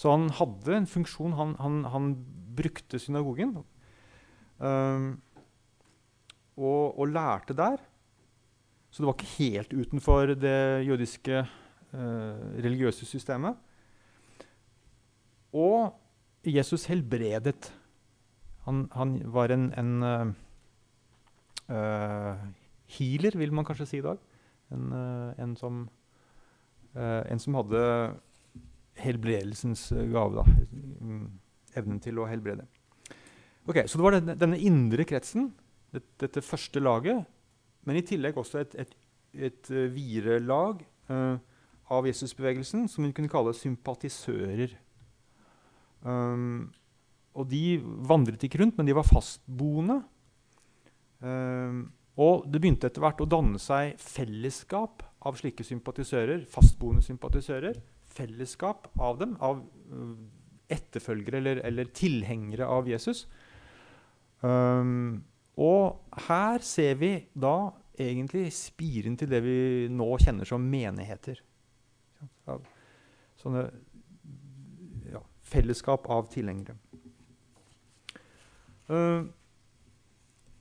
Så 0.00 0.08
han 0.14 0.30
hadde 0.32 0.78
en 0.78 0.88
funksjon. 0.88 1.34
Han, 1.36 1.54
han, 1.60 1.82
han 1.92 2.12
brukte 2.56 2.98
synagogen 3.00 3.52
um, 4.56 5.10
og, 6.56 6.98
og, 6.98 7.08
lærte 7.12 7.56
der. 7.56 7.82
Så 8.90 9.02
det 9.02 9.08
var 9.10 9.18
ikke 9.18 9.34
helt 9.36 9.74
utenfor 9.76 10.32
det 10.40 10.86
jødiske 10.88 11.42
uh, 11.44 12.40
religiøse 12.64 13.06
systemet. 13.06 13.60
Og 15.52 15.92
Jesus 16.46 16.86
helbredet. 16.88 17.68
Han, 18.64 18.86
han 18.96 19.18
var 19.34 19.52
en, 19.52 19.68
en 19.76 19.92
uh, 21.68 22.40
healer, 22.88 23.36
vil 23.36 23.52
man 23.52 23.68
kanskje 23.68 23.86
si 23.92 24.00
i 24.00 24.06
dag. 24.06 24.16
En, 24.72 24.92
en, 25.42 25.56
som, 25.58 25.88
en, 26.94 27.40
som, 27.42 27.54
hadde 27.58 27.80
helbredelsens 29.02 29.88
gave. 30.12 30.40
Da. 30.40 30.44
Mm, 31.00 31.26
evnen 31.80 32.00
til 32.02 32.20
å 32.20 32.28
helbrede. 32.28 32.66
Ok, 33.68 33.84
Så 33.86 33.98
det 33.98 34.04
var 34.06 34.16
denne, 34.16 34.36
denne 34.38 34.58
indre 34.58 35.04
kretsen, 35.06 35.50
det, 35.94 36.02
dette 36.22 36.42
første 36.42 36.80
laget, 36.80 37.26
men 37.86 37.98
i 37.98 38.04
tillegg 38.06 38.38
også 38.38 38.62
et, 38.62 38.74
et, 38.82 38.96
et 39.50 39.70
uh, 39.72 39.86
videre 39.92 40.40
lag 40.42 40.82
av 41.90 42.06
Jesusbevegelsen 42.06 42.86
som 42.90 43.02
vi 43.02 43.12
kunne 43.14 43.30
kalle 43.30 43.54
sympatisører. 43.56 44.76
Um, 46.06 46.70
og 47.34 47.48
de 47.50 47.80
vandret 47.82 48.42
ikke 48.46 48.62
rundt, 48.62 48.76
men 48.78 48.88
de 48.88 48.96
var 48.96 49.06
fastboende. 49.06 50.00
Um, 51.20 51.88
og 52.20 52.46
det 52.50 52.60
begynte 52.62 52.90
etter 52.90 53.02
hvert 53.02 53.22
å 53.22 53.28
danne 53.28 53.60
seg 53.62 53.98
fellesskap 54.00 55.04
av 55.26 55.38
slike 55.38 55.64
sympatisører. 55.66 56.44
Fastboende 56.50 57.04
sympatisører. 57.04 57.78
Fellesskap 58.20 58.88
av 59.00 59.18
dem, 59.20 59.34
av 59.40 59.64
uh, 59.92 60.14
etterfølgere 60.70 61.40
eller, 61.40 61.60
eller, 61.66 61.90
tilhengere 61.96 62.68
av 62.68 62.88
Jesus. 62.88 63.24
Um, 64.40 65.24
og 65.60 66.16
her 66.28 66.62
ser 66.64 66.94
vi 67.00 67.14
da 67.34 67.72
egentlig 68.00 68.46
spiren 68.56 69.16
til 69.20 69.28
det 69.32 69.42
vi 69.44 69.56
nå 69.92 70.08
kjenner 70.22 70.48
som 70.48 70.62
menigheter. 70.72 71.42
Sånne 73.40 73.66
ja, 75.10 75.20
fellesskap 75.52 76.08
av 76.12 76.30
tilhengere. 76.32 76.78
Uh, 78.90 79.28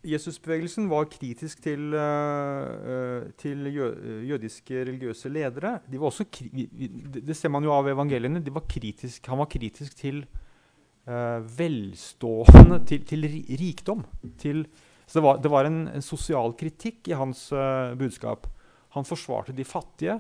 Jesusbevegelsen 0.08 0.86
var 0.88 1.10
kritisk 1.12 1.60
til, 1.64 1.92
uh, 1.92 3.26
til 3.40 3.68
jø 3.74 3.90
jødiske 4.30 4.84
religiøse 4.88 5.32
ledere. 5.32 5.80
De 5.92 6.00
var 6.00 6.08
også 6.08 6.26
det 6.30 7.36
ser 7.36 7.52
man 7.52 7.68
jo 7.68 7.74
av 7.76 7.90
evangeliene. 7.92 8.40
Var 8.40 8.68
kritisk, 8.70 9.28
han 9.28 9.42
var 9.42 9.50
kritisk 9.52 9.98
til 10.00 10.24
uh, 10.24 11.44
velstående, 11.60 12.80
til, 12.88 13.04
til 13.04 13.28
rikdom. 13.60 14.06
Til, 14.40 14.64
så 15.06 15.20
det 15.20 15.26
var, 15.28 15.44
det 15.44 15.52
var 15.52 15.68
en, 15.68 15.84
en, 15.92 16.06
sosial 16.06 16.56
kritikk 16.56 17.12
i 17.12 17.20
hans 17.20 17.50
budskap. 18.00 18.48
Han 18.96 19.06
forsvarte 19.06 19.54
de 19.54 19.68
fattige. 19.68 20.20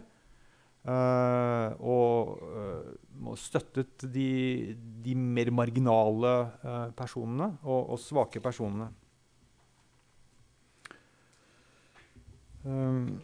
Uh, 0.79 1.75
og 1.83 2.39
uh, 2.39 3.33
støttet 3.35 4.05
de, 4.13 4.77
de, 5.03 5.11
mer 5.13 5.51
marginale 5.51 6.31
uh, 6.63 6.87
personene 6.95 7.49
og, 7.65 7.91
og, 7.91 7.99
svake 7.99 8.39
personene. 8.39 8.87
Um, 12.65 13.21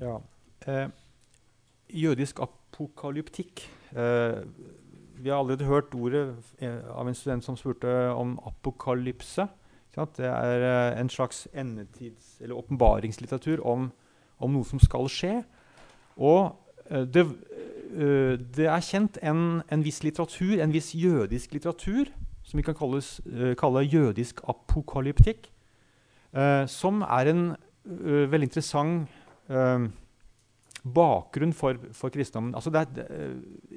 ja. 0.00 0.18
jødisk 1.90 2.38
apokalyptikk 2.40 3.64
Vi 3.92 5.28
har 5.28 5.36
allerede 5.38 5.64
hørt 5.64 5.94
ordet 5.94 6.36
av 6.62 7.08
en 7.08 7.14
student 7.14 7.44
som 7.44 7.56
spurte 7.58 7.90
om 8.14 8.38
apokalypse. 8.46 9.48
Det 9.92 10.24
er 10.24 10.92
uh, 10.94 11.00
en 11.00 11.08
slags 11.08 11.48
endetids- 11.52 12.40
eller 12.40 12.56
åpenbaringslitteratur 12.56 13.60
om, 13.66 13.90
om, 14.38 14.52
noe 14.52 14.64
som 14.64 14.80
skal 14.80 15.08
skje. 15.12 15.42
Og 16.16 16.56
uh, 16.90 17.04
det, 17.04 17.26
det, 17.92 18.66
er 18.66 18.84
kjent 18.84 19.18
en, 19.22 19.62
en, 19.68 19.84
viss 19.84 20.02
litteratur, 20.04 20.56
en 20.62 20.72
viss 20.72 20.92
jødisk 20.96 21.52
litteratur, 21.56 22.10
som 22.42 22.58
vi 22.58 22.64
kan 22.66 22.76
kalles, 22.76 23.18
kalle 23.60 23.84
jødisk 23.84 24.40
apokalyptikk, 24.48 25.50
som 26.72 27.02
er 27.04 27.30
en 27.30 27.42
veldig 28.32 28.48
interessant 28.48 29.12
bakgrunn 30.82 31.52
for, 31.54 31.78
for 31.94 32.14
kristendommen. 32.14 32.54
Altså 32.58 32.72
er, 32.74 33.04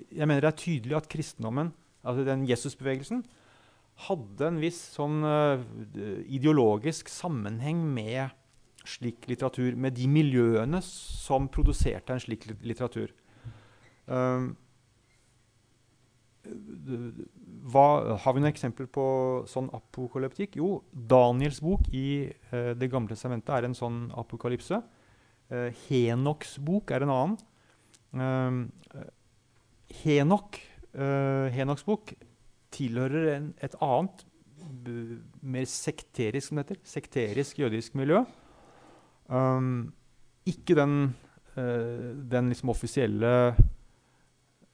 jeg 0.10 0.28
mener 0.28 0.46
det 0.46 0.52
er 0.54 0.62
tydelig 0.64 0.98
at 0.98 1.10
kristendommen, 1.12 1.74
altså 2.06 2.26
den 2.26 2.48
Jesusbevegelsen, 2.50 3.26
hadde 4.08 4.48
en 4.50 4.58
viss 4.64 4.80
sånn 4.96 5.22
ideologisk 6.26 7.12
sammenheng 7.12 7.84
med 7.96 8.34
slik 8.86 9.26
litteratur, 9.30 9.76
med 9.76 9.96
de 9.98 10.08
miljøene 10.10 10.82
som 10.86 11.48
produserte 11.52 12.14
en 12.14 12.22
slik 12.22 12.46
litteratur. 12.62 13.12
Um, 14.06 14.54
hva, 17.66 17.86
har 18.22 18.36
vi 18.36 18.44
noen 18.44 18.52
eksempler 18.52 18.90
på 18.94 19.06
sånn 19.50 19.72
apokalyptikk? 19.74 20.60
Jo, 20.60 20.84
Daniels 20.94 21.62
bok 21.66 21.88
i 21.90 22.30
uh, 22.52 22.76
Det 22.78 22.92
gamle 22.92 23.10
testamentet 23.16 23.50
er 23.56 23.66
en 23.66 23.78
sånn 23.78 24.06
apokalypse. 24.18 24.82
Uh, 25.50 25.70
Henoks 25.88 26.60
bok 26.66 26.94
er 26.94 27.06
en 27.06 27.16
annen. 27.16 27.36
Uh, 28.16 29.04
Henok, 30.04 30.58
Henoks 30.96 31.84
bok 31.86 32.14
tilhører 32.74 33.28
en, 33.36 33.50
et 33.64 33.76
annet, 33.84 34.24
mer 35.46 35.68
sekterisk, 35.70 36.48
som 36.48 36.58
det 36.58 36.66
heter, 36.66 36.80
sekterisk 36.88 37.60
jødisk 37.62 37.96
miljø. 38.00 38.24
Um, 39.30 39.94
ikke 40.46 40.76
den, 40.78 41.16
uh, 41.58 42.14
den 42.32 42.50
liksom 42.52 42.72
offisielle 42.74 43.56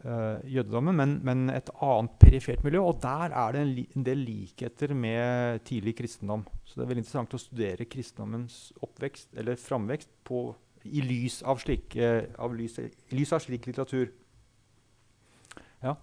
jødedommen, 0.02 0.96
men, 0.98 1.12
men, 1.22 1.44
et 1.54 1.68
annet 1.86 2.16
perifert 2.22 2.64
miljø. 2.66 2.82
Og 2.90 3.02
der 3.04 3.36
er 3.38 3.54
det 3.54 3.62
en, 3.62 3.74
li 3.78 3.84
en, 3.94 4.06
del 4.08 4.24
likheter 4.26 4.96
med 4.98 5.62
tidlig 5.68 5.94
kristendom. 6.00 6.46
Så 6.66 6.80
det 6.80 6.86
er 6.86 6.92
veldig 6.92 7.04
interessant 7.04 7.36
å 7.38 7.42
studere 7.42 7.90
kristendommens 7.90 8.60
oppvekst, 8.82 9.30
eller 9.38 9.60
framvekst 9.62 10.10
på, 10.26 10.48
i, 10.90 11.04
lys 11.06 11.42
av 11.46 11.62
slik, 11.62 11.94
av 12.42 12.58
lys, 12.58 12.80
i 12.82 13.20
lys 13.20 13.36
av 13.38 13.44
slik 13.46 13.70
litteratur. 13.70 14.10
Ja. 15.82 15.98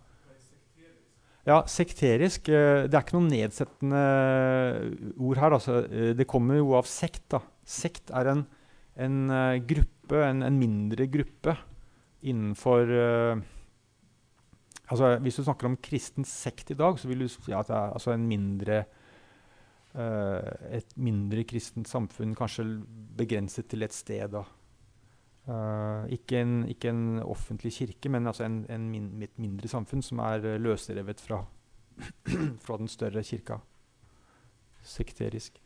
Ja, 1.48 1.62
sekterisk 1.70 2.50
eh, 2.52 2.84
Det 2.88 2.96
er 2.96 3.04
ikke 3.04 3.16
noe 3.16 3.30
nedsettende 3.30 4.02
ord 5.16 5.40
her. 5.40 5.54
Altså. 5.56 5.80
Eh, 5.86 6.10
det 6.18 6.28
kommer 6.28 6.58
jo 6.60 6.74
av 6.76 6.88
sekt. 6.90 7.24
da. 7.32 7.40
Sekt 7.64 8.12
er 8.12 8.32
en, 8.34 8.42
en 9.00 9.20
gruppe, 9.68 10.20
en, 10.24 10.44
en, 10.44 10.58
mindre 10.60 11.08
gruppe 11.08 11.56
innenfor 12.28 12.90
altså, 14.90 15.16
Hvis 15.22 15.36
du 15.36 15.44
snakker 15.44 15.68
om 15.68 15.76
kristen 15.76 16.24
sekt 16.24 16.70
i 16.70 16.78
dag, 16.78 16.98
så 16.98 17.08
vil 17.08 17.24
du 17.24 17.28
si 17.28 17.52
at 17.52 17.68
det 17.68 17.76
er 17.76 17.92
altså, 17.96 18.14
en 18.14 18.28
mindre 18.28 18.84
uh, 19.96 20.74
et 20.74 20.96
mindre 20.96 21.44
kristent 21.48 21.88
samfunn, 21.88 22.36
kanskje 22.38 22.66
begrenset 23.18 23.68
til 23.70 23.82
et 23.86 23.94
sted. 23.94 24.28
da. 24.32 24.44
Uh, 25.48 26.04
ikke, 26.12 26.42
en, 26.42 26.66
ikke, 26.68 26.90
en, 26.92 27.22
offentlig 27.24 27.72
kirke, 27.72 28.10
men 28.12 28.26
altså 28.26 28.44
en, 28.44 28.66
en 28.68 28.90
min, 28.90 29.22
et 29.22 29.38
mindre 29.40 29.68
samfunn 29.68 30.02
som 30.04 30.20
er 30.20 30.44
uh, 30.44 30.56
løsrevet 30.60 31.22
fra, 31.24 31.40
fra, 32.64 32.76
den 32.76 32.88
større 32.88 33.22
kirka. 33.24 33.56
Sekterisk. 34.84 35.56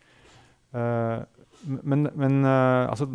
Uh, 0.73 1.25
men, 1.67 2.09
men 2.17 2.45
altså 2.47 3.07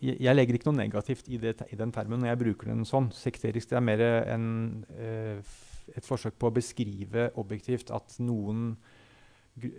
jeg, 0.00 0.16
jeg, 0.20 0.34
legger 0.34 0.58
ikke 0.58 0.70
noe 0.70 0.78
negativt 0.78 1.28
i, 1.28 1.40
det, 1.42 1.56
i, 1.68 1.78
den 1.78 1.92
termen 1.94 2.22
når 2.22 2.32
jeg 2.32 2.40
bruker 2.44 2.70
den 2.70 2.86
sånn. 2.88 3.10
Sekterisk 3.14 3.72
det 3.72 3.78
er 3.78 3.84
mer 3.84 4.04
en, 4.34 4.48
et 4.94 6.06
forsøk 6.06 6.38
på 6.38 6.50
å 6.50 6.54
beskrive 6.54 7.28
objektivt 7.40 7.92
at 7.94 8.18
noen, 8.22 8.72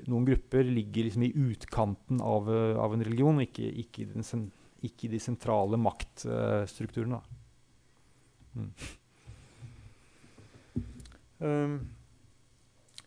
noen 0.10 0.28
grupper 0.28 0.68
ligger 0.68 1.08
liksom 1.08 1.26
i 1.28 1.34
utkanten 1.50 2.24
av, 2.26 2.50
av 2.50 2.96
en 2.96 3.06
religion, 3.06 3.40
og 3.40 3.48
ikke, 3.48 3.70
ikke 3.86 4.10
den 4.14 4.26
ikke 4.86 5.08
i 5.08 5.14
de 5.14 5.20
sentrale 5.20 5.80
maktstrukturene. 5.80 7.20
Mm. 8.56 8.72
Um, 11.40 11.76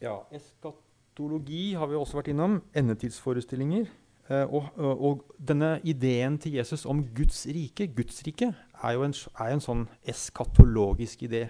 ja, 0.01 0.17
eskatologi 0.33 1.75
har 1.77 1.91
vi 1.91 1.99
også 1.99 2.21
vært 2.21 2.33
innom. 2.33 2.61
Endetidsforestillinger. 2.77 3.91
Uh, 4.33 4.55
og, 4.55 4.69
og, 4.79 5.05
og, 5.05 5.25
denne 5.49 5.75
ideen 5.85 6.39
til 6.41 6.55
Jesus 6.57 6.87
om 6.89 7.03
Guds 7.17 7.45
rike, 7.53 7.91
Guds 7.93 8.23
rike 8.27 8.55
er 8.83 8.93
jo 8.97 9.03
en, 9.05 9.15
er 9.37 9.53
en 9.53 9.61
sånn 9.61 9.83
eskatologisk 10.09 11.27
idé. 11.27 11.47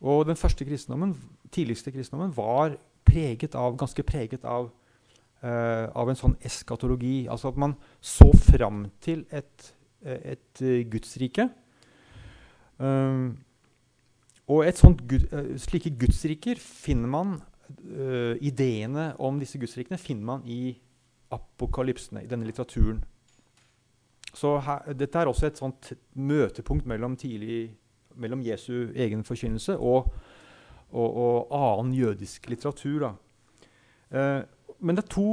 Og 0.00 0.26
den 0.28 0.38
første 0.38 0.64
kristendommen, 0.68 1.16
tidligste 1.50 1.90
kristendommen 1.90 2.36
var 2.36 2.76
preget 3.06 3.56
av, 3.58 3.74
ganske 3.80 4.04
preget 4.06 4.44
av 4.44 4.68
uh, 5.42 5.86
av 5.94 6.10
en 6.10 6.18
sånn 6.18 6.36
eskatologi. 6.46 7.26
Altså 7.32 7.50
at 7.50 7.58
man 7.60 7.76
så 8.00 8.28
fram 8.46 8.86
til 9.02 9.24
et, 9.34 9.72
et 10.04 10.62
uh, 10.62 10.80
gudsrike. 10.92 11.48
Um, 12.78 13.36
og 14.46 14.62
et 14.66 14.78
sånt 14.78 15.02
uh, 15.10 15.54
slike 15.58 15.96
gudsriker 15.98 16.60
finner 16.62 17.12
man 17.18 17.36
Ideene 17.66 19.08
om 19.26 19.40
disse 19.40 19.58
gudsrikene 19.58 19.98
finner 19.98 20.26
man 20.28 20.44
i 20.46 20.76
apokalypsene, 21.30 22.24
i 22.24 22.30
denne 22.30 22.46
litteraturen. 22.46 23.04
Så 24.36 24.58
her, 24.60 24.92
dette 24.92 25.18
er 25.18 25.30
også 25.30 25.48
et 25.48 25.58
sånt 25.58 25.92
møtepunkt 26.14 26.86
mellom, 26.86 27.16
tidlig, 27.16 27.70
mellom 28.20 28.42
Jesu 28.44 28.92
egen 28.94 29.24
forkynnelse 29.24 29.78
og, 29.78 30.10
og, 30.90 31.16
og 31.16 31.54
annen 31.56 31.94
jødisk 31.96 32.50
litteratur. 32.50 33.08
Eh, 34.12 34.42
men 34.80 34.98
det 34.98 35.04
er 35.04 35.14
to, 35.14 35.30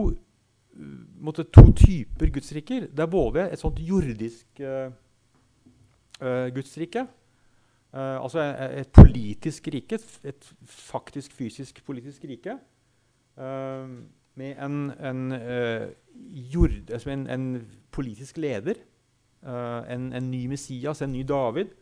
måtte, 1.20 1.44
to 1.44 1.66
typer 1.76 2.32
gudsriker. 2.32 2.88
Det 2.88 3.04
er 3.04 3.12
både 3.12 3.50
et 3.52 3.60
sånt 3.60 3.80
jordisk 3.84 4.64
uh, 4.64 4.88
uh, 6.22 6.48
gudsrike, 6.56 7.04
uh, 7.94 8.18
altså 8.24 8.40
et, 8.40 8.80
et, 8.80 8.92
politisk 8.96 9.68
rike, 9.74 10.00
et, 10.00 10.20
et, 10.32 10.54
faktisk 10.66 11.36
fysisk 11.36 11.84
politisk 11.86 12.24
rike, 12.30 12.58
med 14.36 14.58
en, 14.58 14.92
en, 14.98 15.32
uh, 15.32 15.90
jord, 16.54 16.72
altså 16.92 17.10
en, 17.14 17.28
en 17.30 17.68
politisk 17.92 18.38
leder. 18.38 18.80
Uh, 19.44 19.84
en, 19.92 20.32
ny 20.32 20.46
Messias, 20.48 21.02
en 21.02 21.14
ny 21.14 21.24
David. 21.28 21.74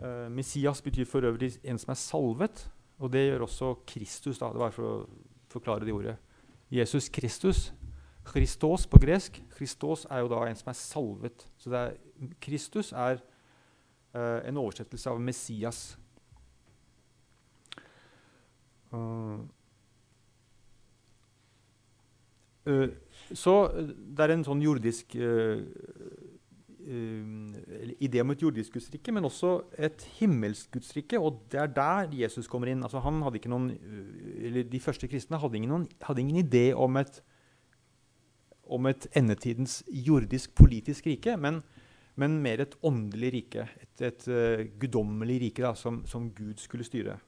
Uh, 0.00 0.30
Messias 0.32 0.82
betyr 0.82 1.04
for 1.04 1.26
øvrig 1.26 1.52
en 1.64 1.78
som 1.78 1.90
er 1.90 2.00
salvet. 2.00 2.70
Og 2.98 3.12
det 3.12 3.26
gjør 3.26 3.46
også 3.46 3.74
Kristus. 3.86 4.38
Da. 4.38 4.52
Det 4.52 4.62
var 4.62 4.74
for 4.76 4.88
å 4.88 5.08
forklare 5.52 5.84
det 5.84 5.94
ordet. 5.94 6.16
Jesus 6.70 7.08
Kristus. 7.08 7.72
Christos 8.30 8.86
på 8.86 9.00
gresk. 9.00 9.42
Christos 9.56 10.06
er 10.10 10.24
jo 10.24 10.30
da 10.32 10.44
en 10.46 10.56
som 10.56 10.70
er 10.70 10.78
salvet. 10.78 11.46
Så 11.58 11.72
er, 11.74 11.96
Kristus 12.40 12.92
er 12.92 13.20
en 14.14 14.58
oversettelse 14.58 15.10
av 15.10 15.20
Messias. 15.22 15.80
Uh, 18.90 19.29
uh, 22.70 22.88
så 23.36 23.54
det 23.76 24.24
er 24.24 24.34
en 24.34 24.46
sånn 24.46 24.62
jordisk 24.64 25.14
uh, 25.18 25.60
idé 28.00 28.22
om 28.22 28.32
et 28.32 28.42
jordisk 28.42 28.74
gudsrike, 28.74 29.12
men 29.14 29.26
også 29.28 29.52
et 29.78 30.02
himmelsk 30.18 30.72
gudsrike. 30.74 31.20
Og 31.20 31.42
det 31.52 31.60
er 31.62 31.74
der 31.76 32.16
Jesus 32.22 32.48
kommer 32.50 32.70
inn. 32.72 32.82
Altså, 32.82 33.02
noen, 33.52 33.68
de 34.72 34.80
første 34.82 35.06
kristne 35.10 35.38
hadde 35.38 35.60
ingen, 35.60 35.86
hadde 36.02 36.24
ingen 36.24 36.40
idé 36.40 36.70
om 36.74 36.96
et, 36.98 37.20
om 38.64 38.90
et, 38.90 39.06
endetidens 39.14 39.82
jordisk 39.86 40.56
politisk 40.58 41.06
rike, 41.06 41.36
men, 41.36 41.60
men 42.18 42.40
mer 42.42 42.64
et 42.64 42.74
åndelig 42.82 43.34
rike. 43.36 43.68
Et, 43.84 44.06
et 44.08 44.28
uh, 44.32 44.66
guddommelig 44.80 45.40
rike 45.46 45.66
da, 45.68 45.76
som, 45.78 46.02
som 46.10 46.32
Gud 46.34 46.58
skulle 46.58 46.88
styre. 46.88 47.20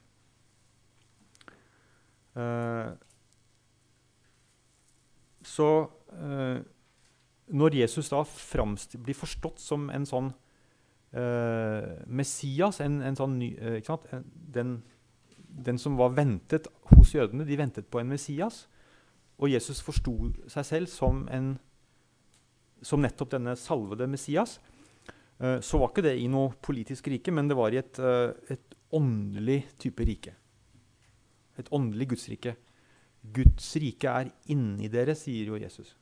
Eh, 2.33 2.91
så 5.47 5.69
eh, 6.13 6.63
når 7.53 7.75
Jesus 7.75 8.09
da 8.11 8.23
blir 8.23 9.17
forstått 9.17 9.59
som 9.61 9.89
en 9.93 10.05
sånn 10.07 10.31
eh, 11.13 11.89
Messias, 12.07 12.79
en, 12.83 13.01
en 13.05 13.17
sånn 13.19 13.37
ny, 13.39 13.49
uh, 13.59 14.19
den, 14.55 14.77
den, 15.47 15.79
som 15.81 15.97
var 15.99 16.15
ventet 16.17 16.69
hos 16.93 17.13
jødene, 17.15 17.45
de 17.47 17.59
ventet 17.59 17.89
på 17.91 18.01
en 18.01 18.11
Messias. 18.13 18.65
Og 19.37 19.51
Jesus 19.51 19.81
forsto 19.83 20.31
seg 20.51 20.67
selv 20.67 20.91
som, 20.91 21.25
en, 21.33 21.55
som 22.81 23.01
nettopp 23.03 23.33
denne 23.33 23.57
salvede 23.59 24.07
Messias. 24.07 24.59
Eh, 25.39 25.59
så 25.59 25.81
var 25.81 25.91
ikke 25.91 26.05
det 26.05 26.15
i 26.21 26.29
noe 26.31 26.53
politisk 26.63 27.09
rike, 27.11 27.33
men 27.33 27.49
det 27.49 27.57
var 27.59 27.73
i 27.73 27.81
et, 27.81 27.99
et 28.53 28.77
åndelig 28.93 29.63
type 29.81 30.05
rike. 30.07 30.37
Et 31.59 31.69
åndelig 31.75 32.13
gudsrike. 32.13 32.55
Guds 33.23 33.75
rike 33.79 34.09
er 34.11 34.31
inni 34.51 34.89
dere, 34.91 35.15
sier 35.15 35.47
jo 35.53 35.59
Jesus. 35.59 35.93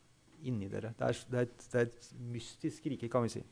Inni 0.41 0.69
dere. 0.71 0.93
Det 0.97 1.05
er, 1.05 1.19
det, 1.29 1.37
er 1.37 1.41
et, 1.45 1.67
det 1.71 1.81
er, 1.81 1.91
et, 1.91 2.07
mystisk 2.33 2.87
rike, 2.89 3.09
kan 3.11 3.27
vi 3.27 3.29
si. 3.35 3.43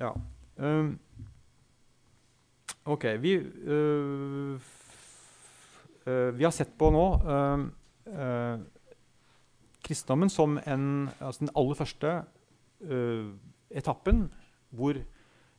Ja. 0.00 0.10
Um, 0.56 0.98
ok. 2.84 3.06
Vi, 3.22 3.36
uh, 3.38 4.58
uh, 6.06 6.30
vi 6.34 6.44
har 6.44 6.54
sett 6.56 6.74
på 6.80 6.90
nå 6.90 7.06
uh, 7.20 8.58
kristendommen 9.84 10.32
som 10.32 10.58
en, 10.66 11.08
altså 11.20 11.44
den 11.44 11.54
aller 11.54 11.76
første 11.76 12.12
etappen 13.76 14.22
hvor 14.72 14.96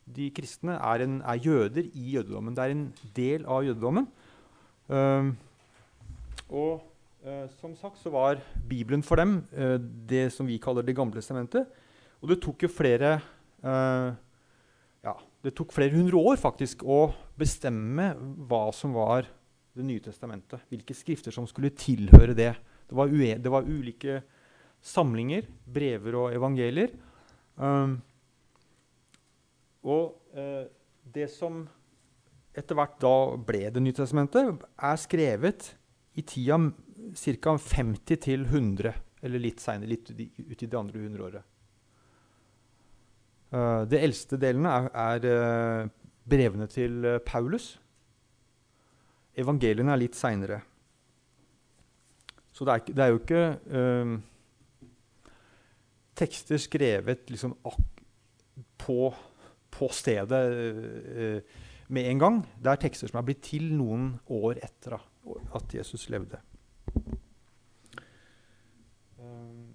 de 0.06 0.30
kristne 0.34 0.76
er, 0.76 1.04
en, 1.04 1.20
er, 1.20 1.40
jøder 1.40 1.86
i 1.92 2.16
jødedommen. 2.16 2.56
Det 2.56 2.64
er 2.64 2.74
en 2.74 2.86
del 3.16 3.46
av 3.46 3.66
jødedommen. 3.66 4.08
Uh, 4.92 5.30
og 6.52 6.82
uh, 7.24 7.46
som 7.60 7.76
sagt 7.78 8.00
så 8.02 8.10
var 8.12 8.42
Bibelen 8.68 9.04
for 9.06 9.20
dem 9.22 9.38
uh, 9.54 9.78
det 9.78 10.26
som 10.34 10.48
vi 10.48 10.58
kaller 10.60 10.84
Det 10.84 10.96
gamle 10.96 11.16
testamentet. 11.16 11.70
Og 12.22 12.30
det 12.30 12.42
tok 12.42 12.62
jo 12.62 12.68
flere 12.70 13.16
eh, 13.66 14.10
ja, 15.02 15.14
det 15.42 15.54
tok 15.58 15.72
flere 15.74 15.96
hundre 15.96 16.20
år 16.30 16.38
faktisk 16.38 16.84
å 16.86 17.08
bestemme 17.38 18.12
hva 18.46 18.68
som 18.74 18.94
var 18.94 19.26
Det 19.72 19.84
nye 19.88 20.02
testamentet. 20.04 20.60
Hvilke 20.68 20.92
skrifter 20.92 21.32
som 21.32 21.46
skulle 21.48 21.70
tilhøre 21.72 22.34
det. 22.36 22.50
Det 22.84 22.92
var, 22.92 23.08
det 23.08 23.50
var 23.50 23.64
ulike 23.64 24.18
samlinger, 24.84 25.46
brever 25.64 26.18
og 26.20 26.34
evangelier. 26.36 26.92
Um, 27.56 27.94
og 29.82 30.36
eh, 30.38 30.66
det 31.12 31.28
som 31.32 31.64
etter 32.52 32.76
hvert 32.76 32.98
da 33.00 33.14
ble 33.40 33.70
Det 33.72 33.80
nye 33.80 33.96
testamentet, 33.96 34.60
er 34.76 34.98
skrevet 35.00 35.70
i 36.20 36.22
tida 36.22 36.58
ca. 37.16 37.54
50 37.56 38.20
til 38.20 38.44
100, 38.44 38.92
eller 39.22 39.42
litt 39.42 39.62
seinere, 39.62 39.88
litt 39.88 40.10
ut 40.12 40.62
i 40.62 40.68
det 40.68 40.78
andre 40.78 41.00
hundreåret. 41.00 41.48
Uh, 43.52 43.84
det 43.84 44.00
eldste 44.00 44.38
delene 44.40 44.70
er, 44.72 44.86
er 44.96 45.24
uh, 45.28 45.88
brevene 46.28 46.68
til 46.72 47.04
uh, 47.04 47.18
Paulus. 47.24 47.74
Evangeliene 49.36 49.92
er 49.92 50.00
litt 50.00 50.16
seinere. 50.16 50.60
Så 52.52 52.68
det 52.68 52.74
er, 52.74 52.84
det 52.92 53.02
er, 53.02 53.12
jo 53.12 53.20
ikke 53.20 53.42
tekster 56.20 56.60
skrevet 56.60 57.30
liksom 57.32 57.54
på 58.76 58.98
på 59.72 59.88
stedet 59.94 60.42
uh, 60.52 61.60
med 61.92 62.08
en 62.08 62.22
gang. 62.22 62.40
Det 62.60 62.72
er 62.72 62.82
tekster 62.86 63.10
som 63.10 63.20
er 63.20 63.26
blitt 63.28 63.44
til 63.46 63.68
noen 63.76 64.14
år 64.32 64.60
etter 64.64 64.96
at 64.96 65.74
Jesus 65.76 66.08
levde. 66.12 66.40
Um, 69.18 69.72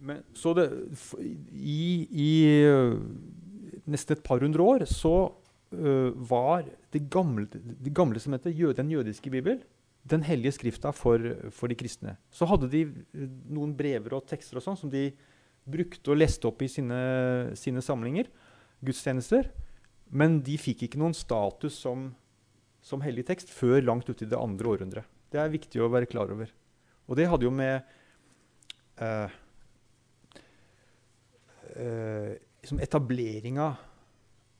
men, 0.00 0.22
så 0.36 0.54
det, 0.56 0.66
i, 1.52 2.06
i 2.10 2.30
nesten 3.90 4.16
et 4.16 4.24
par 4.24 4.42
hundre 4.42 4.64
år 4.64 4.86
så 4.88 5.14
uh, 5.30 6.10
var 6.14 6.64
det 6.92 7.04
gamle, 7.12 7.46
det 7.50 7.92
gamle 7.94 8.22
som 8.22 8.34
heter 8.36 8.74
den 8.76 8.90
jødiske 8.92 9.30
bibel, 9.32 9.60
den 10.10 10.22
hellige 10.24 10.56
skrifta 10.56 10.92
for, 10.96 11.20
for, 11.52 11.68
de 11.68 11.76
kristne. 11.76 12.16
Så 12.32 12.48
hadde 12.48 12.70
de 12.72 12.86
noen 13.52 13.74
brever 13.76 14.16
og 14.16 14.26
tekster 14.28 14.58
og 14.58 14.64
sånn 14.64 14.78
som 14.80 14.92
de 14.92 15.10
brukte 15.70 16.12
og 16.12 16.18
leste 16.18 16.48
opp 16.48 16.62
i 16.64 16.70
sine, 16.72 17.00
sine 17.58 17.82
samlinger 17.84 18.30
gudstjenester. 18.84 19.50
Men 20.10 20.40
de 20.46 20.56
fikk 20.58 20.86
ikke 20.86 21.00
noen 21.00 21.14
status 21.14 21.76
som, 21.84 22.08
som 22.82 23.02
hellig 23.04 23.26
tekst 23.28 23.52
før 23.54 23.82
langt 23.84 24.08
ute 24.10 24.26
i 24.26 24.30
det 24.30 24.38
andre 24.38 24.72
århundret. 24.74 25.10
Det 25.30 25.38
er 25.38 25.52
viktig 25.52 25.82
å 25.82 25.90
være 25.92 26.10
klar 26.10 26.32
over. 26.34 26.50
Og 27.06 27.18
det 27.18 27.28
hadde 27.30 27.46
jo 27.46 27.52
med 27.54 27.86
eh, 29.02 29.36
eh, 31.76 32.32
etableringa 32.82 33.68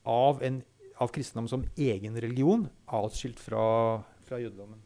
av, 0.07 0.41
en, 0.43 0.61
av 1.03 1.11
kristendom 1.13 1.49
som 1.51 1.65
egen 1.75 2.15
religion, 2.23 2.65
atskilt 2.87 3.39
fra, 3.39 3.65
fra 4.27 4.39
jødedommen. 4.41 4.79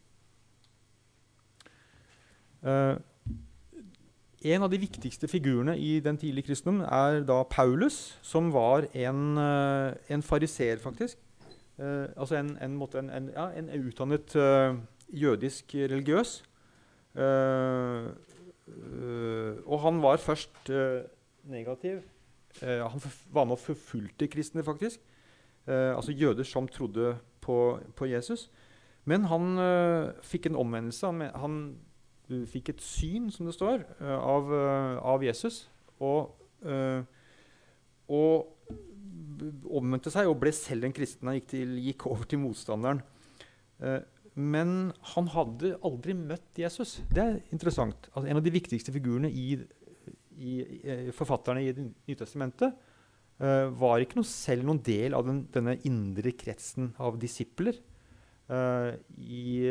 Eh, 2.65 2.95
en 4.45 4.61
av 4.61 4.69
de 4.69 4.77
viktigste 4.77 5.27
figurene 5.27 5.73
i 5.81 5.99
den 6.05 6.17
tidlige 6.21 6.51
kristendom 6.51 6.83
er 6.85 7.23
da 7.25 7.39
Paulus, 7.49 8.19
som 8.21 8.51
var 8.53 8.85
en, 8.93 9.37
uh, 9.41 9.93
en 10.09 10.21
fariseer, 10.21 10.77
faktisk. 10.81 11.17
Eh, 11.75 12.07
altså 12.15 12.37
en, 12.37 12.53
en, 12.63 12.77
en, 13.11 13.25
ja, 13.35 13.49
utdannet 13.75 14.35
uh, 14.39 14.77
jødisk 15.11 15.75
religiøs. 15.75 16.43
og 19.65 19.79
han 19.81 20.01
var 20.01 20.17
først 20.17 20.69
negativ. 21.43 21.99
han 22.61 23.01
var 23.31 23.43
med 23.43 23.51
og 23.51 23.59
forfulgte 23.59 24.27
kristne, 24.27 24.63
faktisk. 24.63 24.99
altså 25.67 26.11
jøder 26.11 26.43
som 26.43 26.67
trodde 26.67 27.17
på, 27.41 27.79
på 27.95 28.05
Jesus. 28.05 28.51
Men 29.05 29.23
han 29.23 29.59
fikk 30.21 30.45
en 30.45 30.55
omvendelse. 30.55 31.05
Han, 31.05 31.21
han 31.21 31.75
fikk 32.49 32.73
et 32.73 32.83
syn, 32.83 33.29
som 33.33 33.47
det 33.47 33.55
står, 33.55 33.83
uh, 34.01 34.17
av, 34.17 34.49
uh, 34.51 34.97
av, 35.13 35.23
Jesus. 35.25 35.65
Og, 36.03 36.33
uh, 36.65 37.05
og 38.11 38.51
omvendte 39.75 40.13
seg 40.13 40.29
og 40.29 40.39
ble 40.41 40.53
selv 40.55 40.87
en 40.87 40.95
kristen. 40.95 41.29
Han 41.29 41.37
gikk, 41.39 41.49
til, 41.53 41.77
gikk 41.83 42.07
over 42.09 42.27
til 42.29 42.41
motstanderen. 42.41 43.03
men 44.35 44.69
han 45.13 45.27
hadde 45.31 45.73
aldri 45.83 46.13
møtt 46.15 46.59
Jesus. 46.59 47.01
Det 47.11 47.21
er 47.21 47.41
interessant. 47.51 48.07
Altså, 48.13 48.29
en 48.29 48.39
av 48.39 48.43
de 48.43 48.51
viktigste 48.51 48.91
figurene 48.95 49.29
i, 49.29 49.57
i, 50.39 50.53
i 51.09 51.11
forfatterne 51.15 51.63
i 51.63 51.73
Det 51.75 51.83
nye 51.83 52.19
testamentet 52.19 52.73
var 53.79 53.99
ikke 53.99 54.15
noe, 54.15 54.27
selv 54.27 54.63
noen 54.63 54.79
del 54.83 55.15
av 55.15 55.27
den, 55.27 55.41
denne 55.51 55.75
indre 55.83 56.31
kretsen 56.31 56.93
av 56.99 57.19
disipler 57.19 57.75
i 59.19 59.67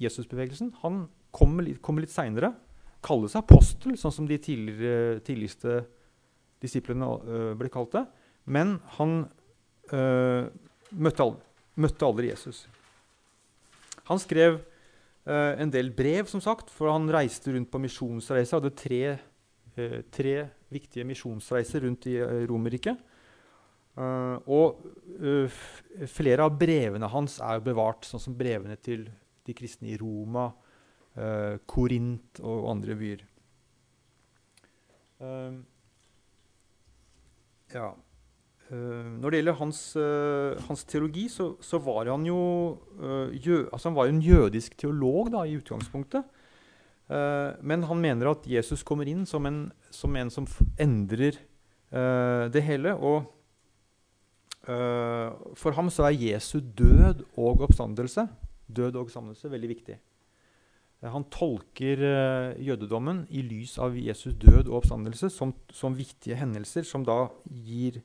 Jesusbevegelsen. 0.00 0.72
Han 0.80 1.04
kommer 1.34 1.66
kommer 1.82 2.04
litt 2.04 2.14
seinere. 2.14 2.52
Seg 3.04 3.40
apostel, 3.42 3.98
sånn 4.00 4.14
som 4.16 4.28
de 4.28 4.38
tidligste 4.40 5.82
disiplene 6.64 7.04
uh, 7.04 7.50
ble 7.58 7.68
kalt 7.72 7.92
det. 7.92 8.04
Men 8.48 8.78
han 8.96 9.24
uh, 9.92 10.46
møtte 10.94 11.26
aldri 11.26 11.42
møtte 11.74 12.06
aldri 12.06 12.28
Jesus. 12.28 12.60
Han 14.06 14.20
skrev 14.22 14.60
uh, 14.60 15.54
en 15.58 15.72
del 15.74 15.90
brev, 15.96 16.28
som 16.30 16.42
sagt, 16.44 16.70
for 16.70 16.92
han 16.92 17.10
reiste 17.10 17.50
rundt 17.50 17.72
på 17.72 17.80
misjonsreiser. 17.82 18.60
Hadde 18.60 18.70
tre, 18.78 19.02
uh, 19.74 19.98
tre 20.14 20.36
viktige 20.70 21.06
misjonsreiser 21.08 21.84
rundt 21.86 22.08
i 22.10 22.16
Romerriket. 22.48 23.10
Og 23.94 24.80
flere 26.10 26.42
av 26.42 26.56
brevene 26.58 27.06
hans 27.12 27.36
er 27.38 27.60
bevart, 27.62 28.02
sånn 28.08 28.22
som 28.24 28.34
brevene 28.34 28.74
til 28.82 29.04
de 29.46 29.54
kristne 29.54 29.92
i 29.92 29.98
Roma, 30.00 30.48
uh, 31.18 31.60
Korint 31.66 32.40
og 32.42 32.70
andre 32.72 32.98
byer. 32.98 33.30
ja. 37.72 37.86
når 38.74 39.30
det 39.30 39.38
gjelder 39.38 39.56
hans, 39.56 39.78
hans 40.66 40.82
teologi, 40.84 41.22
så, 41.32 41.46
så, 41.64 41.78
var 41.80 42.10
han 42.10 42.26
jo 42.26 42.36
jø, 43.32 43.62
altså 43.72 43.88
han 43.88 43.96
var 43.96 44.10
en 44.10 44.20
jødisk 44.20 44.76
teolog 44.76 45.30
da, 45.32 45.46
i 45.46 45.54
utgangspunktet. 45.56 46.26
men 47.62 47.86
han 47.88 48.02
mener 48.02 48.34
at 48.34 48.44
Jesus 48.50 48.82
kommer 48.82 49.08
inn 49.08 49.24
som 49.24 49.46
en 49.46 49.62
som, 49.90 50.16
en 50.16 50.30
som 50.34 50.48
endrer 50.76 51.38
det 52.52 52.66
hele. 52.66 52.92
og 52.98 53.30
Uh, 54.64 55.52
for 55.60 55.76
ham 55.76 55.90
så 55.92 56.06
er 56.08 56.16
Jesu 56.16 56.56
død 56.56 57.26
og 57.36 57.66
oppstandelse 57.66 58.22
død 58.64 58.94
og 58.94 59.02
oppstandelse 59.02 59.50
veldig 59.52 59.68
viktig. 59.68 59.96
Uh, 61.02 61.10
han 61.12 61.26
tolker 61.32 62.02
uh, 62.02 62.62
jødedommen 62.62 63.24
i 63.30 63.44
lys 63.46 63.76
av 63.82 63.96
Jesus 63.98 64.36
død 64.40 64.68
og 64.68 64.80
oppstandelse 64.82 65.30
som, 65.32 65.54
som 65.72 65.96
viktige 65.96 66.38
hendelser 66.40 66.86
som 66.88 67.06
da 67.06 67.26
gir 67.48 68.02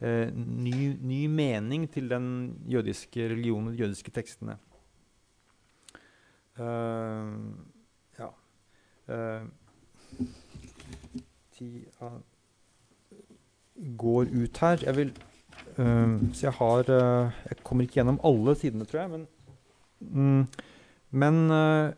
ny, 0.00 0.94
ny, 0.96 1.26
mening 1.28 1.82
til 1.92 2.06
den 2.08 2.54
jødiske 2.64 3.26
religionen, 3.34 3.74
de 3.74 3.82
jødiske 3.82 4.10
tekstene. 4.16 4.54
ja 8.16 8.30
Tida 11.52 12.08
går 13.98 14.30
ut 14.32 14.58
her. 14.58 14.84
Jeg 14.84 14.96
vil 14.96 15.12
uh, 15.78 16.34
så 16.34 16.46
jeg 16.46 16.52
har 16.52 16.78
uh, 16.78 17.32
Jeg 17.48 17.62
kommer 17.64 17.84
ikke 17.84 18.00
gjennom 18.00 18.20
alle 18.24 18.54
sidene, 18.58 18.84
tror 18.84 19.00
jeg, 19.00 19.10
men, 19.10 19.26
mm, 20.00 20.46
men 21.10 21.34
uh, 21.50 21.56
uh, 21.56 21.92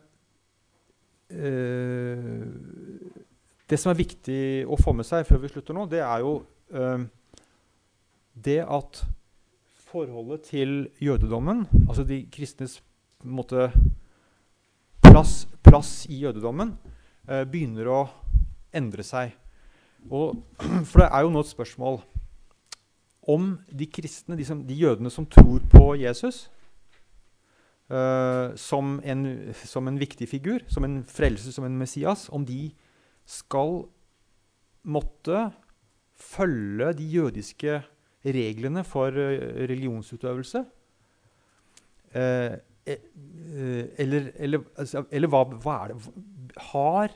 Det 3.72 3.78
som 3.80 3.92
er 3.92 3.98
viktig 3.98 4.42
å 4.68 4.76
få 4.80 4.92
med 4.96 5.06
seg 5.08 5.24
før 5.28 5.40
vi 5.42 5.50
slutter 5.52 5.76
nå, 5.76 5.86
det 5.88 6.02
er 6.04 6.20
jo 6.24 6.34
det 8.32 8.60
at 8.64 9.02
forholdet 9.92 10.46
til 10.48 10.88
jødedommen, 11.00 11.66
altså 11.88 12.04
de 12.08 12.22
kristnes 12.32 12.78
måte, 13.24 13.70
plass, 15.04 15.46
plass, 15.64 16.06
i 16.08 16.22
jødedommen, 16.24 16.74
begynner 17.52 17.90
å 17.92 18.00
endre 18.72 19.04
seg. 19.06 19.34
Og, 20.10 20.40
for 20.88 21.04
det 21.04 21.10
er 21.10 21.24
jo 21.24 21.32
nå 21.34 21.44
et 21.44 21.52
spørsmål 21.52 22.00
om 23.32 23.52
de 23.70 23.86
kristne, 23.86 24.36
de, 24.38 24.46
som, 24.46 24.64
de 24.66 24.74
jødene 24.74 25.12
som 25.12 25.26
tror 25.30 25.62
på 25.70 25.92
Jesus, 26.00 26.48
uh, 27.90 28.54
som, 28.56 29.00
en, 29.04 29.24
som, 29.54 29.88
en, 29.88 29.98
viktig 30.00 30.28
figur, 30.28 30.62
som 30.68 30.84
en 30.84 31.02
frelse, 31.08 31.52
som 31.52 31.64
en 31.64 31.78
Messias, 31.78 32.28
om 32.32 32.46
de 32.46 32.70
skal 33.26 33.84
måtte 34.82 35.50
følge 36.18 36.92
de 36.98 37.08
jødiske 37.16 37.80
reglene 38.24 38.84
for 38.84 39.08
uh, 39.08 39.38
religionsutøvelse. 39.68 40.64
Uh, 42.12 42.58
eller, 42.84 44.30
eller, 44.34 44.60
altså, 44.76 45.04
eller 45.10 45.30
hva, 45.30 45.44
hva, 45.62 45.74
er 45.84 45.92
det 45.92 46.56
Har 46.72 47.12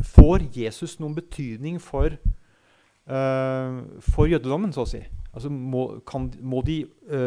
Får 0.00 0.46
Jesus 0.56 0.94
noen 1.02 1.14
betydning 1.14 1.76
for 1.82 2.16
for 3.04 4.30
jødedommen, 4.30 4.72
så 4.72 4.84
å 4.84 4.88
si. 4.88 5.00
Altså 5.34 5.50
må, 5.50 5.82
kan, 6.06 6.28
må 6.40 6.62
de 6.62 6.84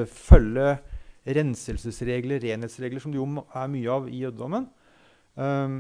følge 0.08 0.78
renselsesregler, 1.26 2.42
renhetsregler, 2.44 3.02
som 3.02 3.14
det 3.14 3.22
jo 3.22 3.28
er 3.42 3.68
mye 3.72 3.92
av 3.92 4.08
i 4.10 4.22
jødedommen? 4.24 4.70
Um, 5.40 5.78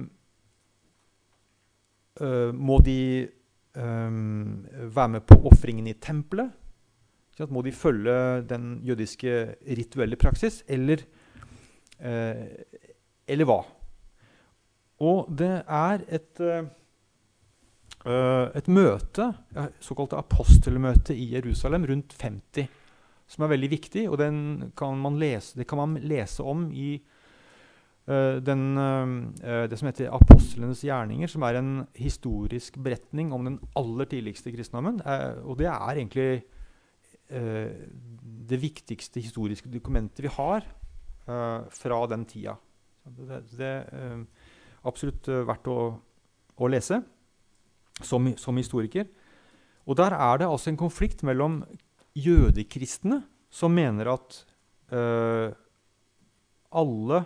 uh, 2.22 2.52
må 2.56 2.80
de 2.86 3.00
um, 3.78 4.66
være 4.96 5.16
med 5.18 5.26
på 5.28 5.40
ofringene 5.52 5.94
i 5.94 6.00
tempelet? 6.00 6.54
Må 7.50 7.64
de 7.66 7.74
følge 7.74 8.44
den 8.46 8.76
jødiske 8.86 9.32
rituelle 9.66 10.20
praksis, 10.22 10.60
eller, 10.70 11.02
eller 11.98 13.48
hva? 13.50 13.56
Og 15.02 15.32
det 15.34 15.50
er 15.66 16.04
et 16.14 16.44
uh, 16.46 16.68
et 18.04 18.68
møte, 18.68 19.30
såkalte 19.80 20.20
apostelmøte 20.20 21.16
i 21.16 21.30
Jerusalem, 21.34 21.86
rundt 21.88 22.16
50, 22.20 22.68
som 23.34 23.46
er 23.46 23.54
veldig 23.56 23.70
viktig. 23.72 24.06
og 24.10 24.20
kan 24.78 25.20
lese, 25.20 25.58
Det 25.58 25.68
kan 25.68 25.78
man 25.78 25.98
lese 26.02 26.44
om 26.44 26.72
i 26.72 27.02
uh, 28.08 28.38
den, 28.38 28.78
uh, 28.78 29.68
det 29.68 29.80
som 29.80 29.90
heter 29.90 30.14
Apostlenes 30.14 30.84
gjerninger, 30.84 31.28
som 31.28 31.42
er 31.44 31.60
en 31.60 31.88
historisk 31.96 32.78
beretning 32.78 33.34
om 33.34 33.46
den 33.46 33.60
aller 33.76 34.06
tidligste 34.06 34.52
kristendommen. 34.52 35.02
og 35.44 35.58
det 35.58 35.68
er 35.68 35.98
egentlig 35.98 36.44
det 38.50 38.62
viktigste 38.62 39.20
historiske 39.20 39.70
dokumentet 39.72 40.22
vi 40.22 40.28
har 40.28 40.62
fra 41.26 42.08
den 42.08 42.26
tida. 42.26 42.54
Det, 43.06 43.40
det 43.58 43.66
er 43.66 44.26
absolutt 44.84 45.28
verdt 45.28 45.68
å, 45.72 45.96
å 46.60 46.68
lese 46.68 47.02
som, 48.02 48.28
som, 48.38 48.58
historiker. 48.58 49.08
Og 49.86 49.98
der 49.98 50.14
er 50.14 50.38
det 50.38 50.48
altså 50.48 50.70
en 50.70 50.78
konflikt 50.78 51.24
mellom 51.24 51.64
jødekristne, 52.18 53.22
som 53.54 53.74
mener 53.74 54.10
at 54.14 54.38
uh, 54.94 55.54
alle 56.74 57.24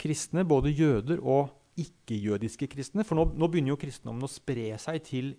kristne, 0.00 0.44
både 0.46 0.72
jøder 0.74 1.22
og 1.22 1.50
ikke-jødiske 1.78 2.68
kristne 2.70 3.02
For 3.06 3.18
nå, 3.18 3.26
nå, 3.34 3.48
begynner 3.50 3.74
jo 3.74 3.80
kristendommen 3.80 4.26
å 4.26 4.30
spre 4.30 4.76
seg 4.78 5.00
til 5.06 5.32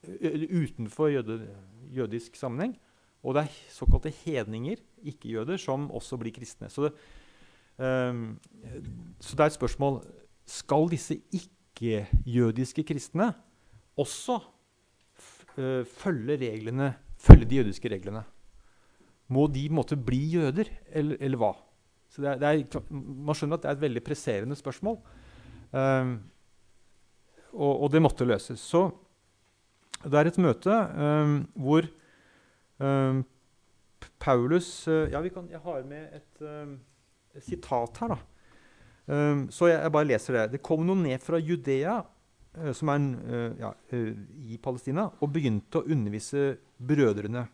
utenfor 0.00 1.10
jøde, 1.12 1.40
jødisk 1.92 2.38
sammenheng. 2.38 2.76
Og 3.20 3.34
det 3.36 3.42
er 3.42 3.56
såkalte 3.74 4.12
hedninger, 4.22 4.80
ikke-jøder, 5.02 5.58
som 5.60 5.90
også 5.92 6.16
blir 6.20 6.32
kristne. 6.32 6.70
Så 6.72 6.86
det, 6.86 6.92
um, 7.76 8.38
så 9.20 9.36
det 9.36 9.44
er 9.44 9.50
et 9.50 9.58
spørsmål 9.58 10.00
Skal 10.50 10.88
disse 10.90 11.18
ikke-jødiske 11.36 12.82
kristne 12.86 13.32
også 14.00 14.38
følge 16.00 16.36
reglene, 16.40 16.94
følge 17.18 17.44
de 17.44 17.58
jødiske 17.60 17.90
reglene. 17.92 18.22
Må 19.30 19.46
de 19.52 19.66
måtte 19.72 19.98
bli 19.98 20.20
jøder, 20.34 20.70
eller, 20.90 21.18
eller 21.22 21.40
hva? 21.40 21.52
Så 22.10 22.24
det 22.24 22.32
er, 22.32 22.40
det 22.42 22.50
er, 22.50 22.86
man 22.90 23.36
skjønner 23.38 23.60
at 23.60 23.64
det 23.64 23.70
er 23.70 23.78
et 23.78 23.84
veldig 23.84 24.02
presserende 24.02 24.58
spørsmål. 24.58 24.96
Um, 25.70 26.16
og, 27.54 27.70
og, 27.70 27.86
det 27.94 28.02
måtte 28.02 28.26
løses. 28.26 28.62
Så 28.62 28.88
det 30.02 30.18
er 30.18 30.30
et 30.30 30.40
møte 30.42 30.74
um, 30.74 31.36
hvor 31.54 31.86
um, 32.82 33.22
Paulus 34.18 34.72
uh, 34.90 35.06
Ja, 35.12 35.22
kan, 35.30 35.46
jeg 35.50 35.62
har 35.62 35.86
med 35.86 36.18
et, 36.18 36.46
sitat 37.46 38.00
her, 38.02 38.10
da. 38.10 38.16
så 39.54 39.68
jeg, 39.68 39.76
jeg, 39.76 39.92
bare 39.94 40.08
leser 40.08 40.34
det. 40.34 40.48
Det 40.56 40.64
kom 40.66 40.82
noen 40.82 41.04
ned 41.06 41.22
fra 41.22 41.38
Judea 41.38 42.00
uh, 42.58 42.72
som 42.76 42.90
er 42.92 43.06
eh, 43.30 43.60
ja, 43.60 43.70
eh, 43.94 44.10
i 44.50 44.58
Palestina, 44.62 45.06
og 45.20 45.32
begynte 45.34 45.80
å 45.80 45.86
undervise 45.86 46.56
brødrene. 46.78 47.46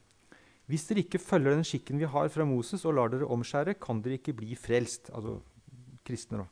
Hvis 0.67 0.89
dere 0.89 1.05
ikke 1.05 1.23
følger 1.23 1.55
den 1.55 1.67
skikken 1.67 2.01
vi 2.01 2.09
har 2.11 2.29
fra 2.33 2.47
Moses, 2.49 2.85
og 2.85 2.97
lar 2.99 3.13
dere 3.13 3.29
omskjære, 3.31 3.77
kan 3.79 4.01
dere 4.03 4.19
ikke 4.19 4.35
bli 4.35 4.57
frelst. 4.59 5.13
Altså 5.15 5.39
kristne, 6.07 6.43
da. 6.43 6.47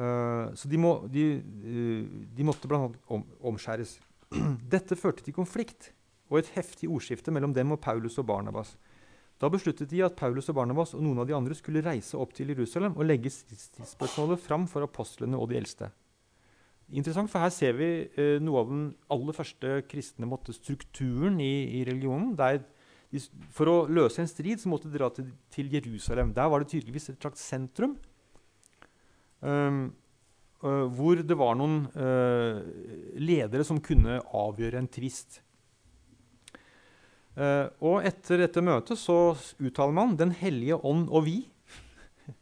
Uh, 0.00 0.54
så 0.56 0.68
de, 0.70 0.78
må, 0.80 0.94
de, 1.12 1.24
uh, 1.38 2.20
de 2.36 2.46
måtte 2.46 2.68
bl.a. 2.70 2.88
Om, 3.12 3.24
omskjæres. 3.52 3.98
Dette 4.74 4.98
førte 4.98 5.26
til 5.26 5.36
konflikt 5.36 5.92
og 6.30 6.40
et 6.40 6.52
heftig 6.54 6.88
ordskifte 6.90 7.34
mellom 7.34 7.54
dem 7.54 7.74
og 7.74 7.80
Paulus 7.82 8.18
og 8.22 8.26
Barnabas. 8.30 8.76
Da 9.40 9.48
besluttet 9.50 9.90
de 9.90 10.02
at 10.04 10.16
Paulus 10.18 10.48
og 10.52 10.56
Barnabas 10.58 10.94
og 10.94 11.02
noen 11.04 11.22
av 11.22 11.28
de 11.28 11.34
andre 11.36 11.56
skulle 11.58 11.82
reise 11.84 12.18
opp 12.18 12.34
til 12.36 12.52
Jerusalem 12.52 12.94
og 12.96 13.06
legge 13.06 13.32
spørsmålet 13.32 14.40
fram 14.42 14.66
for 14.70 14.86
apostlene 14.86 15.38
og 15.38 15.50
de 15.50 15.58
eldste 15.58 15.90
interessant, 16.92 17.30
for 17.30 17.42
her 17.42 17.52
ser 17.54 17.76
vi 17.78 17.88
eh, 18.18 18.36
noe 18.42 18.62
av 18.62 18.70
den 18.70 18.84
aller 19.12 19.36
første 19.36 19.80
kristne 19.90 20.28
måtte, 20.28 20.54
strukturen 20.56 21.38
i, 21.42 21.80
i 21.80 21.84
religionen. 21.86 22.34
Der 22.38 22.60
de, 22.60 22.64
for 23.50 23.70
å 23.70 23.76
løse 23.90 24.22
en 24.22 24.30
strid 24.30 24.60
så 24.62 24.70
måtte 24.70 24.86
de 24.90 24.98
dra 24.98 25.08
til, 25.14 25.30
til 25.50 25.70
Jerusalem. 25.72 26.30
Der 26.36 26.50
var 26.50 26.62
det 26.62 26.70
tydeligvis 26.70 27.10
et 27.10 27.18
slags 27.18 27.42
sentrum. 27.42 27.96
Um, 29.40 29.88
uh, 30.62 30.86
hvor 30.94 31.18
det 31.24 31.38
var 31.38 31.56
noen 31.58 31.86
uh, 31.96 32.60
ledere 33.18 33.64
som 33.66 33.80
kunne 33.82 34.20
avgjøre 34.22 34.78
en 34.78 34.90
tvist. 34.90 35.40
Uh, 37.34 37.66
og 37.82 38.06
etter 38.06 38.44
dette 38.44 38.62
møtet 38.62 39.00
så 39.00 39.32
uttaler 39.58 39.96
man 39.96 40.14
'Den 40.18 40.34
hellige 40.36 40.76
ånd 40.76 41.08
og 41.08 41.24
vi'. 41.26 41.48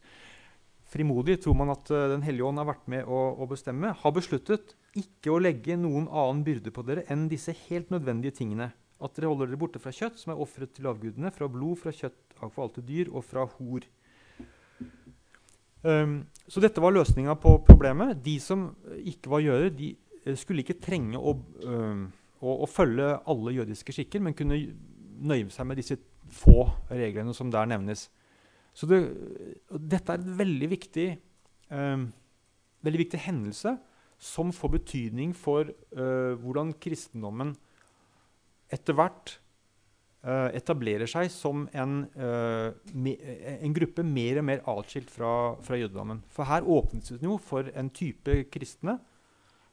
Frimodig 0.93 1.39
tror 1.45 1.57
man 1.57 1.73
at 1.73 1.89
Den 1.89 2.25
hellige 2.27 2.45
ånd 2.45 2.61
har 2.61 2.69
vært 2.69 2.89
med 2.89 3.09
å, 3.09 3.41
å, 3.41 3.49
bestemme. 3.49 3.95
Har 3.95 4.13
besluttet 4.13 4.75
ikke 4.97 5.33
å 5.33 5.41
legge 5.41 5.79
noen 5.81 6.09
annen 6.09 6.45
byrde 6.45 6.73
på 6.75 6.85
dere 6.85 7.07
enn 7.09 7.29
disse 7.31 7.55
helt 7.69 7.93
nødvendige 7.95 8.37
tingene. 8.43 8.73
At 8.99 9.15
dere 9.15 9.31
holder 9.31 9.51
dere 9.51 9.61
borte 9.61 9.81
fra 9.83 9.93
kjøtt 9.95 10.19
som 10.19 10.35
er 10.35 10.43
ofret 10.43 10.73
til 10.75 10.89
avgudene, 10.91 11.31
fra 11.35 11.47
blod, 11.51 11.79
fra 11.79 11.95
kjøtt 11.95 12.39
av 12.43 12.51
forhalte 12.51 12.83
dyr 12.87 13.13
og 13.13 13.23
fra 13.27 13.45
hor. 13.59 13.87
Um, 15.87 16.21
så 16.51 16.63
dette 16.63 16.83
var 16.83 16.95
løsninga 16.97 17.37
på 17.39 17.61
problemet. 17.69 18.19
De 18.25 18.39
som 18.43 18.73
ikke 18.99 19.31
var 19.31 19.45
jøder, 19.45 19.71
de 19.79 19.93
skulle 20.39 20.65
ikke 20.65 20.81
trenge 20.83 21.21
å 21.21 21.37
um, 21.63 22.09
å, 22.41 22.55
å, 22.63 22.69
følge 22.71 23.09
alle 23.29 23.55
jødiske 23.57 23.95
skikker, 23.95 24.23
men 24.23 24.37
kunne 24.39 24.61
nøye 25.19 25.51
seg 25.55 25.69
med 25.69 25.81
disse 25.81 25.99
få 26.35 26.67
reglene 26.91 27.35
som 27.37 27.51
der 27.53 27.69
nevnes. 27.71 28.07
Så 28.77 28.87
det, 28.91 29.01
dette 29.69 30.15
er 30.15 30.23
en 30.23 30.37
veldig 30.39 30.71
viktig, 30.71 31.09
um, 31.73 32.09
veldig 32.87 33.03
viktig 33.05 33.23
hendelse 33.25 33.75
som 34.23 34.53
får 34.55 34.75
betydning 34.77 35.35
for 35.37 35.71
uh, 35.71 36.35
hvordan 36.43 36.75
kristendommen 36.83 37.55
etter 38.73 38.97
hvert 38.97 39.35
uh, 40.27 40.49
etablerer 40.57 41.09
seg 41.11 41.31
som 41.33 41.67
en, 41.73 42.01
uh, 42.19 42.73
me, 42.95 43.15
en, 43.59 43.75
gruppe 43.77 44.05
mer 44.07 44.41
og 44.41 44.49
mer 44.49 44.65
atskilt 44.71 45.13
fra, 45.13 45.33
fra 45.65 45.79
jødedommen. 45.81 46.23
For 46.33 46.49
her 46.49 46.67
åpnes 46.67 47.15
det 47.15 47.25
jo 47.25 47.39
for 47.43 47.71
en 47.75 47.93
type 47.95 48.43
kristne 48.53 48.99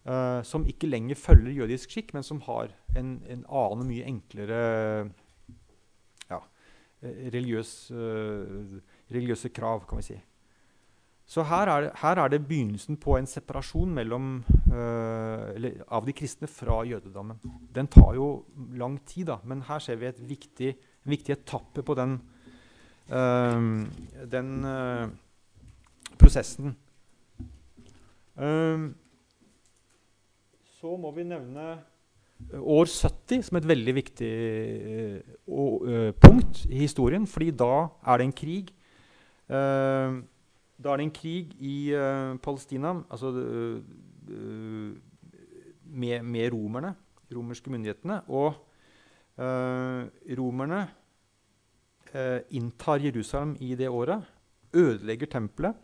Uh, 0.05 0.43
som 0.45 0.61
ikke 0.69 0.85
lenger 0.85 1.17
følger 1.17 1.63
jødisk 1.63 1.89
skikk, 1.89 2.11
men 2.13 2.21
som 2.21 2.37
har 2.45 2.69
en, 2.93 3.15
en 3.25 3.39
annen, 3.49 3.87
mye 3.89 4.03
enklere 4.05 4.59
ja, 6.29 6.37
religiøs, 7.01 7.71
religiøse 9.09 9.49
krav, 9.49 9.87
kan 9.89 9.97
vi 9.97 10.05
si. 10.11 10.19
Så 11.25 11.41
her 11.49 11.69
er, 11.71 11.81
det, 11.81 11.91
her 12.03 12.19
er 12.21 12.29
det 12.29 12.41
begynnelsen 12.45 12.99
på 13.01 13.15
en 13.17 13.25
separasjon 13.25 13.93
mellom, 13.97 14.43
uh, 14.69 15.69
av 15.89 16.05
de 16.05 16.13
kristne 16.13 16.47
fra 16.47 16.83
jødedommen. 16.85 17.39
Den 17.73 17.89
tar 17.89 18.13
jo 18.13 18.27
lang 18.77 18.99
tid, 19.09 19.31
da, 19.31 19.39
men 19.43 19.63
her 19.65 19.81
ser 19.81 19.97
vi 20.01 20.09
et 20.11 20.21
viktig, 20.21 20.75
viktig 21.09 21.33
etappe 21.33 21.81
på 21.85 21.95
den, 21.97 22.19
den 23.05 24.51
prosessen. 26.17 26.75
Um, 28.35 28.93
så 30.79 30.95
må 30.99 31.11
vi 31.15 31.23
nevne 31.25 31.65
år 32.59 32.89
70 32.91 33.45
som 33.47 33.57
et 33.57 33.67
veldig 33.67 33.93
viktig 33.95 34.31
punkt 36.21 36.65
i 36.67 36.81
historien. 36.83 37.27
fordi 37.27 37.51
da 37.51 37.87
er 38.05 38.17
det 38.17 38.25
en 38.25 38.35
krig. 38.35 38.73
Uh, 39.49 40.21
da 40.75 40.91
er 40.91 40.99
det 40.99 41.05
en 41.07 41.15
krig 41.15 41.55
i 41.63 41.75
uh, 41.95 42.35
Palestina 42.43 42.91
altså, 43.09 43.31
med, 45.85 46.23
med, 46.23 46.47
romerne, 46.53 46.95
romerske 47.31 47.71
myndighetene. 47.71 48.21
Og 48.27 48.53
romerne 50.39 50.79
inntar 52.55 53.03
Jerusalem 53.03 53.55
i 53.59 53.75
det 53.75 53.89
året. 53.91 54.23
Ødelegger 54.75 55.27
tempelet, 55.31 55.75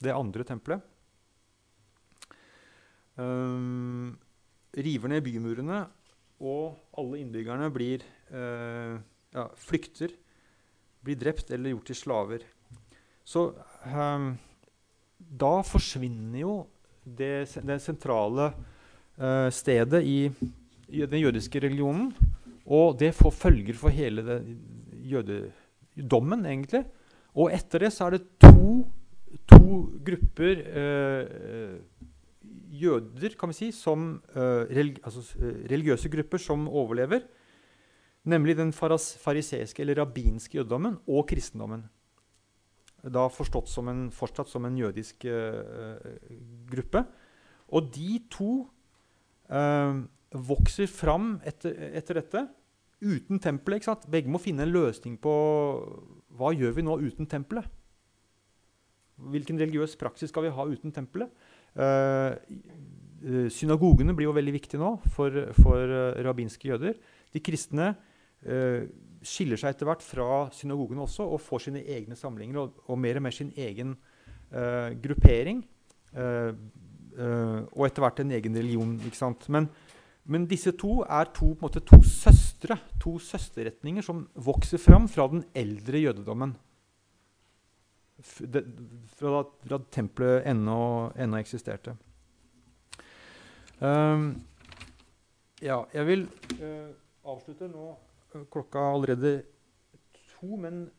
det 0.00 0.12
andre 0.12 0.44
tempelet. 0.44 0.84
Um, 3.16 4.16
river 4.76 5.08
ned 5.08 5.24
bymurene, 5.24 5.82
og 6.40 6.78
alle 6.96 7.20
innbyggerne 7.20 7.68
blir, 7.74 8.04
ja, 8.30 9.44
flykter, 9.60 10.14
blir 11.04 11.18
drept 11.20 11.50
eller 11.52 11.74
gjort 11.74 11.90
til 11.90 11.98
slaver. 11.98 12.46
Så 13.30 13.52
um, 13.86 14.32
da 15.18 15.52
forsvinner 15.66 16.40
jo 16.42 16.54
det, 17.04 17.46
det 17.62 17.78
sentrale 17.84 18.50
uh, 18.50 19.46
stedet 19.54 20.02
i, 20.02 20.18
i, 20.90 21.04
den 21.04 21.22
jødiske 21.22 21.62
religionen. 21.62 22.10
Og 22.66 22.98
det 22.98 23.12
får 23.14 23.34
følger 23.34 23.78
for 23.78 23.94
hele 23.94 24.40
jødedommen, 25.12 26.42
egentlig. 26.46 26.84
Og 27.38 27.54
etter 27.54 27.86
det 27.86 27.92
så 27.94 28.08
er 28.08 28.18
det 28.18 28.24
to, 28.42 28.82
to 29.50 29.62
grupper 30.06 30.64
uh, 30.66 31.78
jøder 32.70 33.34
kan 33.38 33.50
vi 33.50 33.58
si, 33.58 33.70
som 33.74 34.12
uh, 34.34 34.66
religi 34.70 35.02
altså, 35.04 35.22
eh, 35.38 35.62
religiøse 35.70 36.10
grupper 36.10 36.42
som 36.42 36.68
overlever. 36.68 37.24
Nemlig 38.30 38.56
den 38.58 38.72
fariseiske 38.72 39.82
eller 39.82 40.02
rabbinske 40.02 40.58
jødedommen 40.58 40.98
og 41.08 41.26
kristendommen. 41.30 41.86
Da 43.00 43.28
forstått 43.32 43.70
som 43.72 43.88
en, 43.88 44.08
fortsatt 44.12 44.50
som 44.50 44.66
en 44.68 44.76
jødisk 44.76 45.24
uh, 45.24 45.96
gruppe. 46.68 47.04
Og 47.72 47.88
de 47.94 48.18
to 48.32 48.52
uh, 49.48 50.00
vokser 50.30 50.90
fram 50.90 51.38
etter, 51.46 51.74
etter, 51.96 52.20
dette 52.20 52.46
uten 53.00 53.40
tempelet. 53.40 53.88
Begge 54.10 54.30
må 54.30 54.40
finne 54.42 54.66
en 54.66 54.74
løsning 54.74 55.16
på 55.22 55.32
hva 56.36 56.52
gjør 56.54 56.76
vi 56.76 56.86
nå 56.86 56.98
uten 57.00 57.28
tempelet. 57.30 57.66
Hvilken 59.20 59.58
religiøs 59.60 59.96
praksis 60.00 60.32
skal 60.32 60.46
vi 60.46 60.54
ha 60.56 60.66
uten 60.68 60.92
tempelet? 60.96 61.32
Uh, 61.76 62.36
synagogene 63.52 64.14
blir 64.16 64.30
jo 64.30 64.36
veldig 64.36 64.54
viktige 64.56 64.80
nå 64.80 64.94
for, 65.12 65.34
for 65.60 65.92
uh, 65.92 66.20
rabbinske 66.24 66.70
jøder. 66.70 66.96
De 67.32 67.42
kristne 67.44 67.92
uh, 67.94 68.84
skiller 69.22 69.60
seg 69.60 69.74
etter 69.74 69.88
hvert 69.88 70.04
fra 70.04 70.48
synagogene 70.54 71.04
også 71.04 71.26
og 71.28 71.42
får 71.44 71.66
sine 71.66 71.82
egne 71.84 72.16
samlinger 72.16 72.62
og, 72.62 72.78
og 72.88 72.98
mer 73.00 73.20
og 73.20 73.26
mer 73.26 73.36
sin 73.36 73.52
egen 73.56 73.96
gruppering. 75.04 75.60
og 76.10 77.84
etter 77.86 78.02
hvert 78.02 78.22
en 78.24 78.32
egen 78.34 78.56
religion. 78.56 78.96
ikke 79.06 79.18
sant? 79.18 79.44
Men, 79.48 79.68
men 80.24 80.48
disse 80.50 80.72
to 80.78 81.04
er 81.04 81.30
to, 81.36 81.52
måte, 81.60 81.84
to 81.86 82.00
søstre, 82.02 82.78
to 82.98 83.18
søsterretninger 83.22 84.02
som 84.02 84.24
vokser 84.34 84.82
fram 84.82 85.06
fra 85.08 85.28
den 85.30 85.44
eldre 85.54 86.02
jødedommen 86.02 86.56
det, 88.38 88.64
fra, 89.16 89.44
fra 89.66 89.80
tempelet 89.92 90.46
ennå, 90.50 91.10
eksisterte. 91.38 91.94
Um, 93.80 94.34
ja, 95.62 95.80
jeg 95.94 96.06
vil 96.06 96.26
uh, 96.60 96.90
avslutte 97.32 97.68
nå 97.70 97.86
uh, 97.88 98.09
klokka 98.50 98.78
allerede 98.78 99.42
to, 100.34 100.56
men 100.56 100.90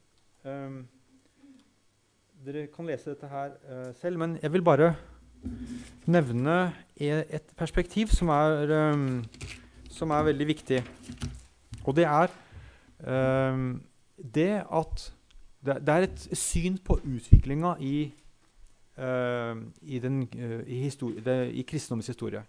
um, 0.45 0.81
dere 2.45 2.67
kan 2.73 2.89
lese 2.89 3.13
dette 3.13 3.29
her 3.31 3.55
uh, 3.69 3.89
selv. 4.01 4.17
Men 4.21 4.37
jeg 4.41 4.53
vil 4.53 4.63
bare 4.65 4.95
nevne 6.05 6.73
e, 6.95 7.09
et 7.29 7.53
perspektiv 7.57 8.13
som 8.13 8.29
er, 8.29 8.75
um, 8.93 9.23
som 9.89 10.11
er 10.11 10.29
veldig 10.29 10.47
viktig. 10.47 10.83
Og 11.83 11.95
det 11.95 12.05
er 12.05 12.27
det 14.33 14.51
at 14.61 15.13
det, 15.65 15.75
det, 15.81 15.89
er 15.89 16.05
et 16.05 16.37
syn 16.37 16.77
på 16.77 16.99
utviklinga 17.05 17.75
i, 17.79 18.13
uh, 18.97 19.57
i, 19.81 19.99
den, 19.99 20.23
uh, 20.35 20.61
i, 20.67 20.89
i 21.51 21.61
kristendommens 21.61 22.07
historie. 22.07 22.43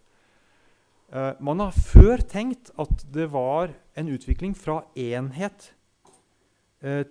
Uh, 1.13 1.35
man 1.45 1.61
har 1.61 1.77
før 1.77 2.23
tenkt 2.25 2.73
at 2.81 3.05
det 3.13 3.29
var 3.35 3.75
en 3.99 4.09
utvikling 4.13 4.57
fra 4.57 4.83
enhet 4.97 5.73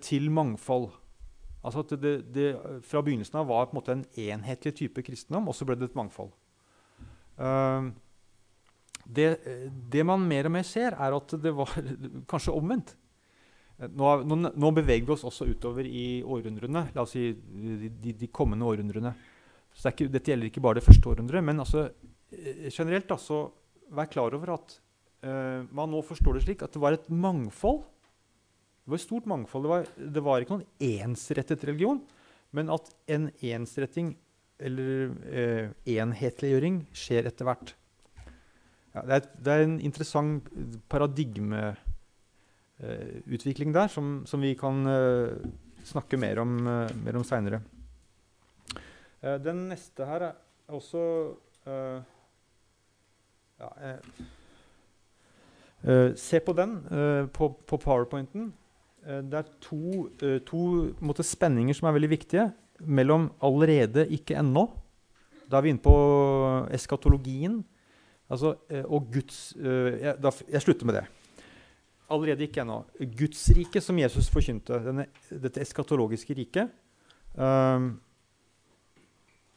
til 0.04 0.26
mangfold. 0.28 0.90
Altså 1.64 1.80
at 1.80 1.94
det, 2.02 2.10
det, 2.34 2.48
Fra 2.84 3.00
begynnelsen 3.00 3.38
av 3.40 3.46
var 3.48 3.70
på 3.70 3.72
en 3.72 3.78
måte 3.78 3.94
en 3.94 4.02
enhetlig 4.20 4.74
type 4.76 5.00
kristendom, 5.06 5.46
og 5.48 5.56
så 5.56 5.64
ble 5.64 5.78
det 5.80 5.86
et 5.88 5.96
mangfold. 5.96 6.28
Det, 9.02 9.26
det, 9.94 10.04
man 10.04 10.26
mer 10.28 10.50
og 10.50 10.54
mer 10.58 10.66
ser, 10.66 10.92
er 10.92 11.16
at 11.16 11.34
det 11.40 11.54
var 11.56 11.72
kanskje 12.30 12.52
omvendt. 12.52 12.92
Nå, 13.82 14.10
nå, 14.28 14.36
nå, 14.52 14.70
beveger 14.76 15.06
vi 15.08 15.14
oss 15.14 15.24
også 15.26 15.48
utover 15.48 15.86
i 15.88 16.22
århundrene, 16.22 16.84
la 16.94 17.02
oss 17.02 17.16
si 17.16 17.32
de, 17.34 17.88
de, 17.90 18.12
de 18.20 18.28
kommende 18.30 18.68
århundrene. 18.68 19.14
Så 19.72 19.88
det 19.88 19.94
ikke, 19.94 20.12
dette 20.12 20.30
gjelder 20.30 20.50
ikke 20.50 20.62
bare 20.62 20.78
det 20.78 20.86
første 20.86 21.08
århundret. 21.10 21.42
Men 21.44 21.64
altså, 21.64 21.88
generelt 22.30 23.08
da, 23.10 23.16
så 23.18 23.46
vær 23.92 24.08
klar 24.12 24.30
over 24.36 24.48
at 24.56 24.68
uh, 25.26 25.60
man 25.74 25.90
nå 25.92 26.00
forstår 26.06 26.32
det 26.38 26.44
slik 26.46 26.60
at 26.64 26.72
det 26.74 26.82
var 26.82 26.92
et 26.96 27.08
mangfold. 27.10 27.80
Det 28.82 28.90
var 28.90 28.98
et 28.98 29.06
stort 29.06 29.26
mangfold. 29.30 29.62
Det 29.64 29.72
var, 29.72 29.82
det 30.16 30.22
var 30.26 30.36
ikke 30.42 30.54
noen 30.58 30.70
ensrettet 31.06 31.66
religion, 31.68 32.00
men 32.56 32.66
at 32.72 32.84
en 33.14 33.24
ensretting 33.52 34.08
eller 34.62 34.90
uh, 35.10 35.66
enhetliggjøring 35.88 36.76
skjer 36.96 37.22
etter 37.30 37.44
hvert. 37.48 37.68
Ja, 38.92 39.00
det, 39.08 39.14
er, 39.14 39.20
det, 39.38 39.50
er, 39.52 39.60
en 39.64 39.80
interessant 39.80 40.42
paradigmeutvikling 40.92 43.70
uh, 43.72 43.76
der 43.78 43.88
som, 43.92 44.06
som 44.28 44.38
vi 44.44 44.52
kan 44.58 44.76
eh, 44.84 45.32
snakke 45.88 46.16
mer 46.20 46.36
om, 46.42 46.50
uh, 46.68 47.22
seinere. 47.24 47.60
den 49.22 49.68
neste 49.70 50.04
her 50.04 50.20
er 50.28 50.34
også 50.68 51.00
ja, 53.60 53.96
Uh, 55.82 56.12
se 56.14 56.38
på 56.38 56.52
den 56.54 56.76
uh, 56.94 57.26
på, 57.34 57.48
på, 57.66 57.76
powerpointen. 57.76 58.52
Uh, 59.02 59.18
det 59.26 59.40
er 59.40 59.48
to, 59.64 60.04
to 60.46 60.60
måte, 61.02 61.24
spenninger 61.26 61.74
som 61.74 61.88
er 61.88 61.96
veldig 61.96 62.10
viktige 62.12 62.44
mellom 62.78 63.32
'allerede, 63.42 64.06
ikke 64.06 64.38
ennå'. 64.38 64.68
Da 65.50 65.58
er 65.58 65.62
vi 65.62 65.72
inne 65.74 65.82
på 65.82 65.96
eskatologien. 66.70 67.64
Altså, 68.30 68.54
og 68.84 69.10
Guds 69.12 69.52
jeg, 69.58 70.14
da, 70.22 70.30
jeg, 70.48 70.62
slutter 70.62 70.86
med 70.86 70.94
det. 70.94 71.04
Allerede 72.10 72.46
ikke 72.46 72.62
ennå. 72.62 72.84
Gudsriket 73.18 73.82
som 73.82 73.98
Jesus 73.98 74.30
forkynte, 74.30 74.78
denne, 74.84 75.06
dette 75.28 75.60
eskatologiske 75.60 76.34
riket, 76.34 76.70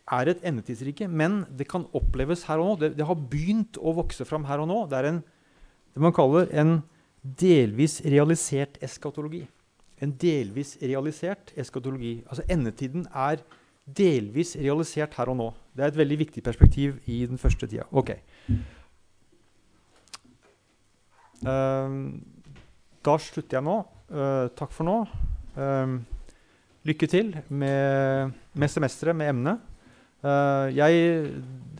er 0.05 0.29
et 0.29 0.43
endetidsrike, 0.45 1.07
men 1.09 1.43
det 1.57 1.67
kan 1.71 1.87
oppleves 1.97 2.45
her 2.49 2.61
og 2.61 2.67
nå. 2.67 2.75
Det, 2.81 2.91
det 2.99 3.07
har 3.09 3.17
begynt 3.17 3.79
å 3.81 3.95
vokse 3.97 4.25
fram 4.27 4.45
her 4.45 4.61
og 4.61 4.69
nå. 4.69 4.83
Det 4.91 4.99
er 4.99 5.09
en 5.09 5.23
det 5.95 6.03
man 6.03 6.11
kaller 6.11 6.49
en 6.51 6.81
delvis 7.23 8.01
realisert 8.03 8.75
eskatologi. 8.83 9.45
En 10.03 10.11
delvis 10.19 10.73
realisert 10.81 11.53
eskatologi. 11.55 12.17
Altså 12.27 12.43
Endetiden 12.51 13.05
er 13.15 13.39
delvis 13.85 14.57
realisert 14.59 15.15
her 15.15 15.31
og 15.31 15.37
nå. 15.39 15.47
Det 15.71 15.85
er 15.85 15.93
et 15.93 15.99
veldig 16.01 16.17
viktig 16.25 16.43
perspektiv 16.43 16.97
i 17.07 17.21
den 17.29 17.39
første 17.39 17.69
tida. 17.71 17.87
Ok. 17.95 18.11
Um, 21.47 22.19
da 23.05 23.15
slutter 23.21 23.61
jeg 23.61 23.67
nå. 23.69 23.77
Uh, 24.11 24.51
takk 24.59 24.75
for 24.75 24.89
nå. 24.89 24.97
Um, 25.55 26.01
lykke 26.83 27.07
til 27.07 27.31
med, 27.47 28.35
med 28.51 28.73
semesteret, 28.73 29.15
med 29.15 29.31
emnet. 29.31 29.63
Jeg 30.25 31.31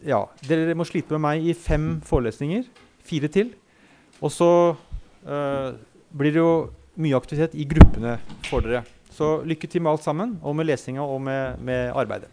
Ja, 0.06 0.20
dere 0.46 0.76
må 0.78 0.86
slite 0.86 1.16
med 1.16 1.24
meg 1.24 1.46
i 1.50 1.56
fem 1.58 1.96
forelesninger. 2.06 2.68
Fire 3.06 3.30
til. 3.34 3.54
Og 4.22 4.30
så 4.34 4.50
uh, 5.26 5.70
blir 6.14 6.36
det 6.36 6.44
jo 6.44 6.52
mye 7.02 7.18
aktivitet 7.18 7.58
i 7.58 7.66
gruppene 7.68 8.20
for 8.46 8.62
dere. 8.62 8.84
Så 9.16 9.40
lykke 9.48 9.70
til 9.72 9.82
med 9.82 9.96
alt 9.96 10.06
sammen, 10.06 10.38
og 10.44 10.56
med 10.60 10.70
lesinga 10.70 11.02
og 11.02 11.24
med, 11.26 11.58
med 11.64 11.90
arbeidet. 11.98 12.30